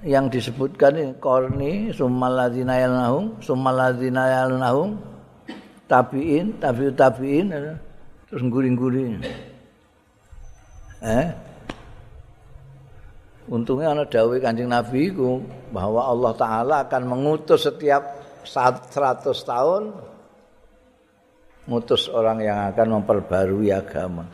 [0.06, 5.00] yang disebutkan ini korni sumaladzina yalnahum sumaladzina yalnahum
[5.90, 7.50] tabiin tabiu tabiin
[8.30, 9.18] terus guring-guring
[11.02, 11.28] eh
[13.44, 15.36] Untungnya ada dawai kancing Nabi itu
[15.68, 19.92] bahwa Allah Ta'ala akan mengutus setiap seratus tahun
[21.64, 24.28] mutus orang yang akan memperbarui agama.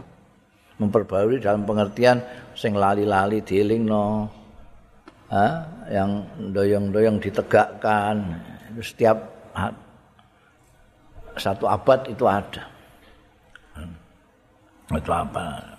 [0.80, 2.24] Memperbarui dalam pengertian
[2.56, 4.26] sing lali-lali diling no
[5.28, 5.46] ha?
[5.92, 8.16] yang doyong-doyong ditegakkan.
[8.80, 9.18] Setiap
[11.36, 12.64] satu abad itu ada.
[14.90, 15.78] Itu apa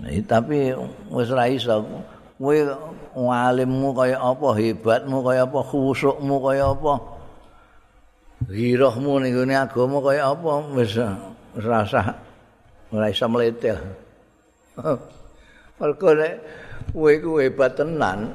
[0.00, 0.72] nah, tapi
[1.12, 1.84] wis ra iso
[3.14, 4.48] ngalimmu kaya apa?
[4.54, 5.60] Hebatmu kaya apa?
[5.64, 6.94] Khusukmu kaya apa?
[8.48, 10.52] Girahmu ning gone agama kaya apa?
[10.74, 10.96] Wis
[11.58, 12.14] rasa
[12.90, 13.78] ora iso mletel
[15.78, 16.34] mergo nek
[16.94, 18.34] kowe ku hebat tenan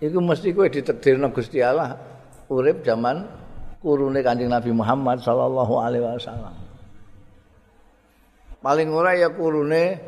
[0.00, 1.96] iku mesti kowe ditakdirno Gusti Allah
[2.48, 3.24] urip zaman
[3.80, 6.54] kurune Kanjeng Nabi Muhammad sallallahu alaihi wasallam.
[8.64, 10.00] Paling ora ya kurune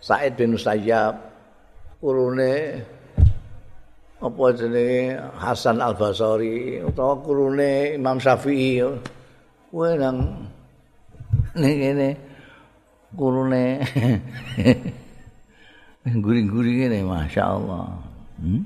[0.00, 1.18] Said bin Sayyab
[2.06, 2.86] kurune
[4.22, 8.78] apa jenenge Hasan Al Basri utawa kurune Imam Syafi'i
[9.74, 10.46] kowe nang
[11.58, 12.08] ning kene
[13.18, 13.82] kurune
[16.22, 17.90] guring-guring ini Masya Allah
[18.38, 18.62] hmm?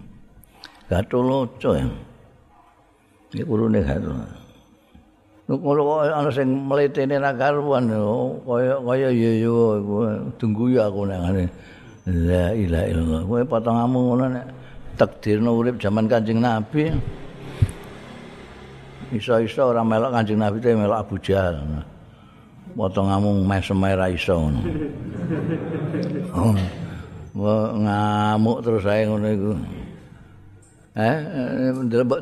[0.93, 1.88] gato ya
[3.32, 4.12] ini kurune gato
[5.49, 7.88] kalau ada yang meletih ini nagaruan
[8.45, 9.80] kaya kaya iya iya
[10.36, 11.49] tunggu ya aku nih
[12.11, 13.23] la ilaha illallah.
[13.25, 14.47] Kowe potonganmu ngono nek
[14.99, 16.91] takdirno urip zaman Kanjeng Nabi.
[19.15, 21.63] Iso-iso ora melok Kanjeng Nabi te melok Abu Jahal.
[22.75, 24.61] Potonganmu mesem ra iso ngono.
[27.35, 29.53] Oh, ngamuk terus ae ngono iku.
[30.99, 31.17] Eh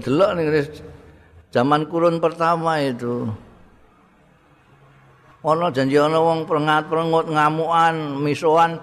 [0.04, 0.48] delok ning
[1.48, 3.24] zaman kurun pertama itu.
[5.38, 8.76] Ana janji ana wong prengat-prengut ngamukan misuan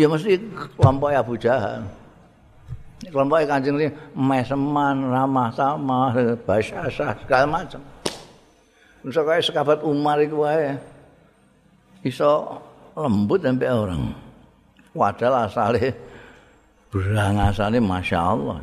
[0.00, 0.40] ya mesti
[0.80, 1.84] kelompok Abu Jahal
[3.04, 6.16] kelompok Kanjeng ini meseman ramah sama
[6.48, 7.80] basyasah segala macam
[9.00, 10.76] Bisa kayak sekabat Umar itu wae.
[12.04, 12.60] Iso
[12.92, 14.12] lembut sampai orang.
[14.92, 15.96] Padahal asalnya
[16.92, 18.58] berang asalnya Masya Allah.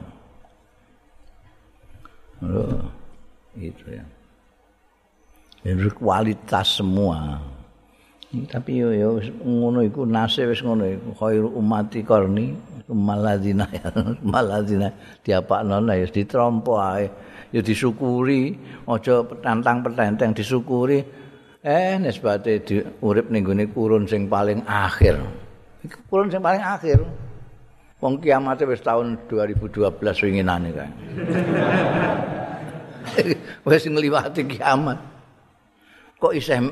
[2.45, 2.85] Loh.
[3.57, 4.05] gitu ya.
[5.65, 7.41] Jadi kualitas semua.
[8.27, 11.15] Tapi yo yo ngono iku nasib wis ngono iku.
[11.15, 12.51] Khairu ummati qarni
[12.91, 13.63] maladina
[14.35, 14.91] maladina
[15.23, 17.07] diapakno ya ditrompo ae.
[17.55, 20.99] Ya disyukuri aja tantang petenteng disyukuri.
[21.63, 22.59] Eh nisbate
[22.99, 25.23] urip ning gone kurun sing paling akhir.
[25.87, 26.99] Iku kurun sing paling akhir?
[28.03, 30.91] Wong kiamat wis tahun 2012 winginane kae.
[33.67, 34.99] Wis ngliwati kiamat.
[36.19, 36.69] Kok isih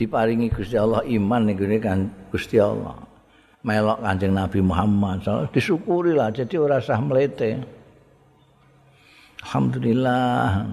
[0.00, 2.96] diparingi Gusti Allah iman ning kan Gusti Allah.
[3.60, 7.60] Melok Kanjeng Nabi Muhammad sallallahu disyukuri lah jadi ora sah melete.
[9.44, 10.64] Alhamdulillah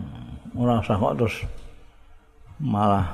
[0.55, 1.35] ora sah kok terus
[2.63, 3.11] malah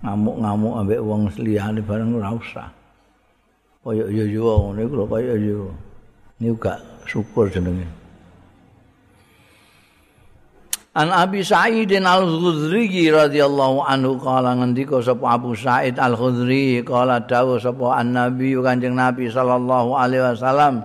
[0.00, 2.72] ngamuk-ngamuk ambek wong liyane bareng ora usah.
[3.84, 5.68] Kaya yo yo iku lho kaya yo.
[6.40, 8.01] Ini juga syukur jenenge.
[10.92, 17.96] An Abi Sa'id Al-Khudri radhiyallahu anhu kala ngendika sapa Abu Sa'id Al-Khudri kala dawuh sapa
[17.96, 20.84] An-Nabi Kanjeng Nabi sallallahu alaihi wasallam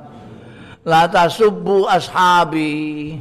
[0.87, 3.19] La tasubbu ashabi.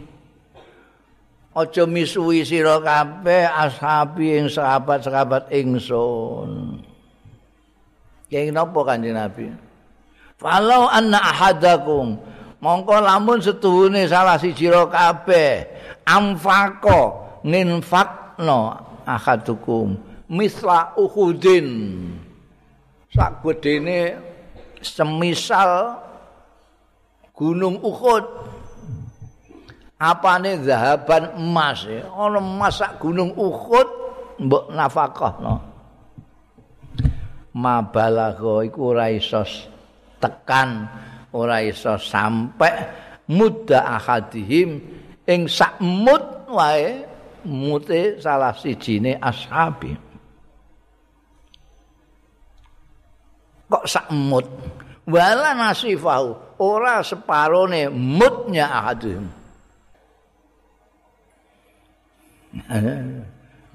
[1.50, 6.78] Aja misuwi sira kabeh ashabi ing sahabat-sahabat ingsun.
[8.30, 9.50] Kayak napa Kanjeng Nabi?
[10.38, 12.14] Falau anna ahadakum.
[12.62, 15.76] Mongko lamun setuhune salah siji kabeh
[16.06, 17.00] amfaqo
[17.42, 18.60] ninfaqno
[19.04, 19.98] ahadukum
[20.30, 21.68] misla uhudin.
[23.10, 24.18] Sak gedene
[24.82, 25.98] semisal
[27.34, 28.24] gunung Uhud.
[29.96, 33.88] Apane zahaban emas ana emas sak gunung Uhud
[34.36, 35.76] mbok nafakahno
[37.56, 39.40] mabalago iku ora iso
[40.20, 40.84] tekan
[41.32, 42.68] ora iso sampe
[43.32, 44.95] mudda ahadihim
[45.26, 47.02] ing sak mut wae
[47.46, 49.94] mute salah sijine ashabi.
[53.66, 54.46] Kok sak mut
[55.06, 59.30] wala nasifahu ora separone mutnya ahadun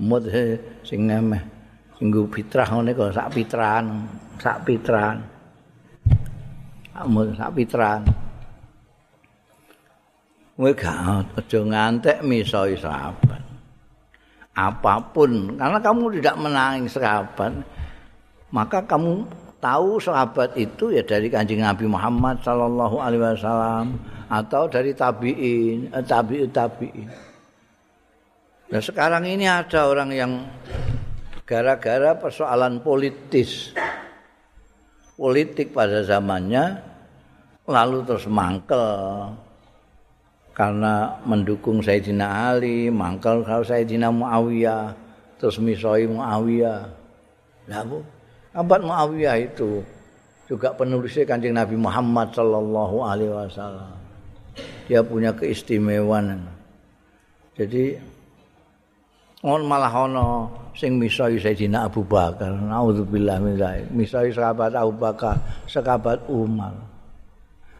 [0.02, 0.24] mut
[0.84, 1.43] sing ngemeh
[1.95, 3.84] sing fitrah ngene kok sak pitran
[4.41, 5.24] sak pitran
[7.08, 8.04] mut sak pitran
[10.56, 13.41] kowe gak aja ngantek misoi sahabat.
[14.52, 17.56] Apapun, karena kamu tidak menangin sahabat,
[18.52, 19.24] maka kamu
[19.64, 23.95] tahu sahabat itu ya dari kanjeng Nabi Muhammad Sallallahu Alaihi Wasallam
[24.28, 27.08] atau dari tabiin, eh, tabiin tabiin.
[28.72, 30.32] Nah sekarang ini ada orang yang
[31.47, 33.72] gara-gara persoalan politis,
[35.16, 36.80] politik pada zamannya
[37.68, 38.84] lalu terus mangkel
[40.52, 44.91] karena mendukung Sayyidina Ali, mangkal kalau Sayyidina Muawiyah,
[45.39, 46.82] terus misoi Muawiyah.
[47.72, 48.04] Nah, Bu,
[48.52, 49.80] abad Muawiyah itu
[50.52, 53.95] juga penulisnya Kanjeng Nabi Muhammad sallallahu alaihi wasallam.
[54.91, 56.43] Dia punya keistimewaan.
[57.56, 57.95] Jadi
[59.47, 60.28] on malah ono
[60.76, 62.52] sing misoi Sayyidina Abu Bakar.
[62.52, 63.88] Nauzubillah min dzalik.
[63.95, 65.39] Misoi sahabat Abu Bakar,
[65.72, 66.76] sahabat Umar.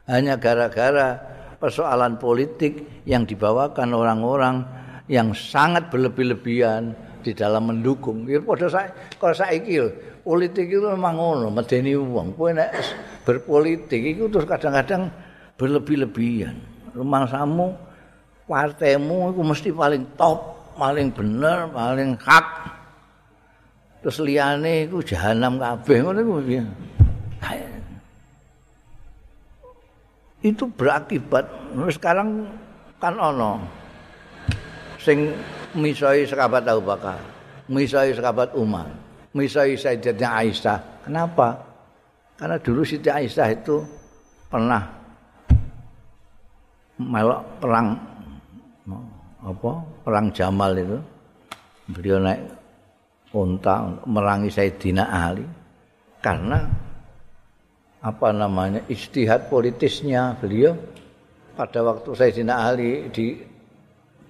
[0.08, 1.20] Hanya gara-gara
[1.62, 4.66] persoalan politik yang dibawakan orang-orang
[5.06, 8.26] yang sangat berlebih-lebihan di dalam mendukung.
[8.26, 8.90] Ya padha saya
[9.22, 9.78] kalau saiki
[10.26, 12.34] politik itu memang ngono, medeni wong.
[12.34, 12.74] Kowe nek
[13.22, 15.14] berpolitik itu terus kadang-kadang
[15.62, 16.58] berlebih-lebihan.
[16.98, 17.78] Rumah samu
[18.50, 22.48] partaimu itu mesti paling top, paling benar, paling hak.
[24.02, 26.66] terus liyane iku jahanam kabeh ngono iku piye
[30.42, 31.46] itu berakibat.
[31.94, 32.50] Sekarang
[32.98, 33.62] kan ono.
[35.02, 35.34] Sing
[35.74, 37.18] misoi sekabat Abu Bakar
[37.72, 38.92] misoi sekabat Umar
[39.32, 40.80] misoi Sayyidatnya Aisyah.
[41.08, 41.56] Kenapa?
[42.36, 43.80] Karena dulu Siti Aisyah itu
[44.52, 44.84] pernah
[47.00, 47.88] melok perang
[49.42, 49.72] apa
[50.06, 51.00] perang Jamal itu.
[51.92, 52.42] Beliau naik
[53.34, 55.46] unta merangi Sayyidina Ali.
[56.22, 56.62] Karena
[58.02, 60.74] apa namanya istihad politisnya beliau
[61.54, 63.38] pada waktu Sayyidina Ali di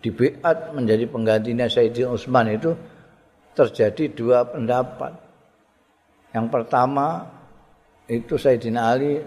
[0.01, 2.76] di Biat menjadi penggantinya Sayyidina Utsman itu
[3.55, 5.13] terjadi dua pendapat.
[6.36, 7.24] Yang pertama
[8.11, 9.24] itu Sayyidina Ali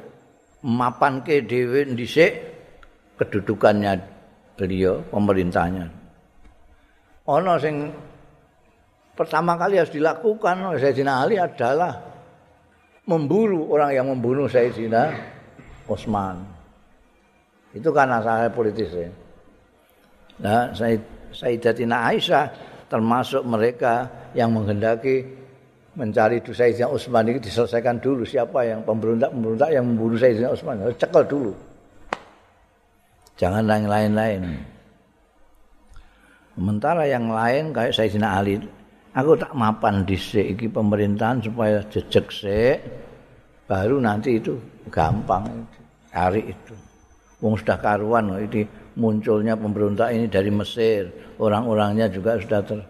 [0.65, 2.33] mapan ke dewi dhisik
[3.17, 3.97] kedudukannya
[4.61, 5.89] beliau pemerintahnya.
[7.25, 7.89] Ono sing
[9.17, 12.14] pertama kali harus dilakukan oleh Sayyidina Ali adalah
[13.05, 15.13] memburu orang yang membunuh Sayyidina
[15.89, 16.41] Utsman.
[17.75, 19.11] Itu karena saya politis ya.
[20.41, 20.73] Nah,
[21.35, 22.45] Sayyidatina Aisyah
[22.91, 25.27] termasuk mereka yang menghendaki
[25.95, 31.23] mencari Sayyidina Utsman ini diselesaikan dulu siapa yang pemberontak-pemberontak yang membunuh Sayyidina Utsman harus cekel
[31.27, 31.53] dulu.
[33.35, 34.43] Jangan yang lain-lain.
[36.55, 38.63] Sementara yang lain kayak Sayyidina Ali,
[39.15, 42.79] aku tak mapan dhisik iki pemerintahan supaya jejeg sik
[43.71, 44.59] baru nanti itu
[44.91, 45.47] gampang
[46.11, 46.75] cari itu.
[47.41, 48.65] Wong sudah karuan ini
[48.97, 52.81] munculnya pemberontak ini dari Mesir, orang-orangnya juga sudah ter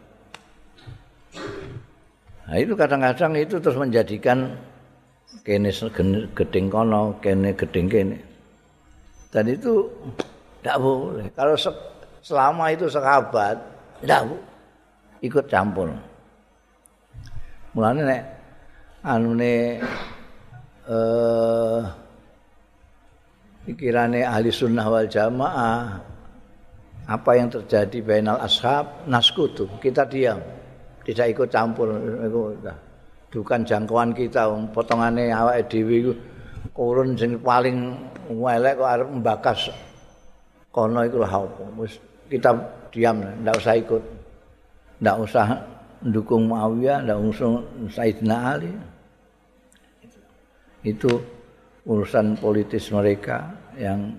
[2.44, 4.52] Nah itu kadang-kadang itu terus menjadikan
[5.42, 5.72] kene
[6.36, 8.20] gedeng kono, kene gedeng kene.
[9.32, 9.88] Dan itu
[10.60, 11.26] tidak boleh.
[11.32, 11.56] Kalau
[12.20, 13.56] selama itu sahabat,
[14.04, 14.28] tidak
[15.24, 15.88] ikut campur.
[17.74, 18.22] Mulane nek
[19.02, 19.82] anune
[20.86, 21.82] eh
[23.66, 25.98] pikirane ahli sunnah wal jamaah
[27.04, 30.38] apa yang terjadi bainal ashab naskutu kita diam.
[31.02, 31.90] Tidak ikut campur
[33.34, 36.12] bukan jangkauan kita potongane awake dhewe iku
[36.70, 37.98] kurun sing paling
[38.30, 39.74] elek kok arep membakas
[40.70, 41.42] kono iku lha
[42.30, 42.54] kita
[42.94, 44.02] diam ndak usah ikut.
[45.02, 45.73] Ndak usah
[46.04, 48.72] mendukung Muawiyah ndak usah Sayyidina Ali
[50.84, 51.08] itu
[51.88, 54.12] urusan politis mereka yang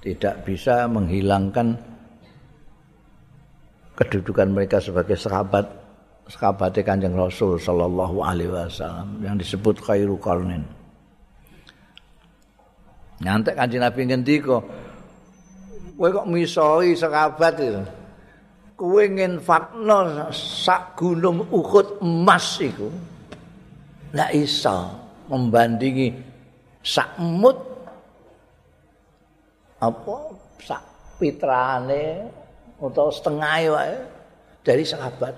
[0.00, 1.74] tidak bisa menghilangkan
[3.98, 5.66] kedudukan mereka sebagai sahabat
[6.30, 10.62] sahabat Kanjeng Rasul sallallahu alaihi wasallam yang disebut khairu qarnin.
[13.20, 14.62] Nyantek Kanjeng Nabi ngendika,
[15.98, 17.82] kowe kok misoi sahabat itu.
[18.80, 22.88] Kowe nginfakno sak gunung Uhud emas iku.
[24.16, 24.88] Ndak iso
[25.28, 26.16] membandingi
[26.80, 27.60] sakmut
[29.84, 30.16] apa
[30.64, 30.80] sak
[31.20, 32.24] pitrane
[32.80, 33.96] atau setengah wae
[34.64, 35.36] dari sahabat.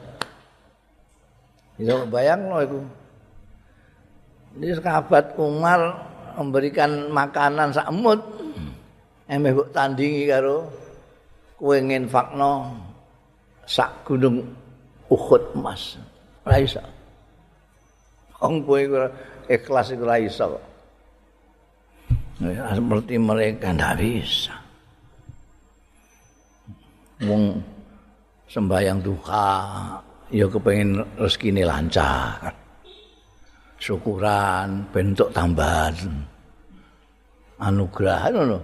[1.82, 2.78] Itu bayang loh itu.
[4.55, 5.99] Ini sahabat Umar
[6.38, 8.22] memberikan makanan sakmut.
[9.26, 10.70] Emeh mbok tandingi karo
[11.59, 12.91] kowe nginfakno
[13.72, 14.44] sak gunung
[15.08, 15.96] Uhud emas.
[16.44, 16.80] Ora iso.
[18.40, 18.80] Wong kowe
[19.48, 20.60] ikhlas iku ora iso.
[22.42, 24.56] Ya, seperti mereka tidak bisa.
[27.22, 27.62] Wong
[28.50, 29.54] sembahyang duha,
[30.28, 32.50] ya kepengen rezeki ini lancar.
[33.78, 35.96] Syukuran, bentuk tambahan.
[37.62, 38.58] Anugerah, no,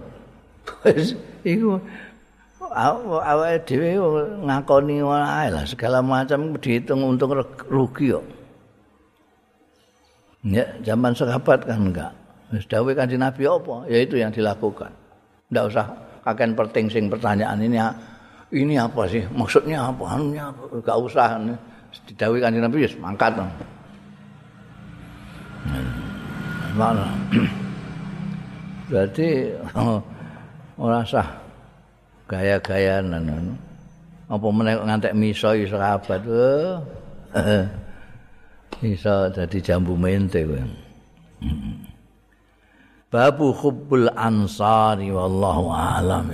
[1.47, 1.79] Iku
[2.71, 3.97] awake dhewe
[4.45, 7.33] ngakoni wae lah segala macam dihitung untung
[7.67, 8.25] rugi kok.
[10.47, 12.11] Ya, zaman sahabat kan enggak.
[12.49, 13.75] Wis dawuh Kanjeng Nabi apa?
[13.91, 14.89] Ya itu yang dilakukan.
[15.51, 15.85] Ndak usah
[16.23, 17.77] kaken perting sing pertanyaan ini
[18.55, 19.21] ini apa sih?
[19.29, 20.15] Maksudnya apa?
[20.15, 20.63] Anunya apa?
[20.71, 21.37] Enggak usah.
[22.07, 23.35] Didawuh Kanjeng Nabi wis mangkat.
[26.73, 27.05] Mana?
[28.89, 29.27] Berarti
[30.81, 31.48] ora sah
[32.29, 33.09] gaya-gayaan
[34.29, 36.21] apa meneh ngantek miso iso sahabat.
[38.79, 40.61] Iso dadi jambu mente kowe.
[43.09, 46.29] babu hubbul ansari wallahu a'lam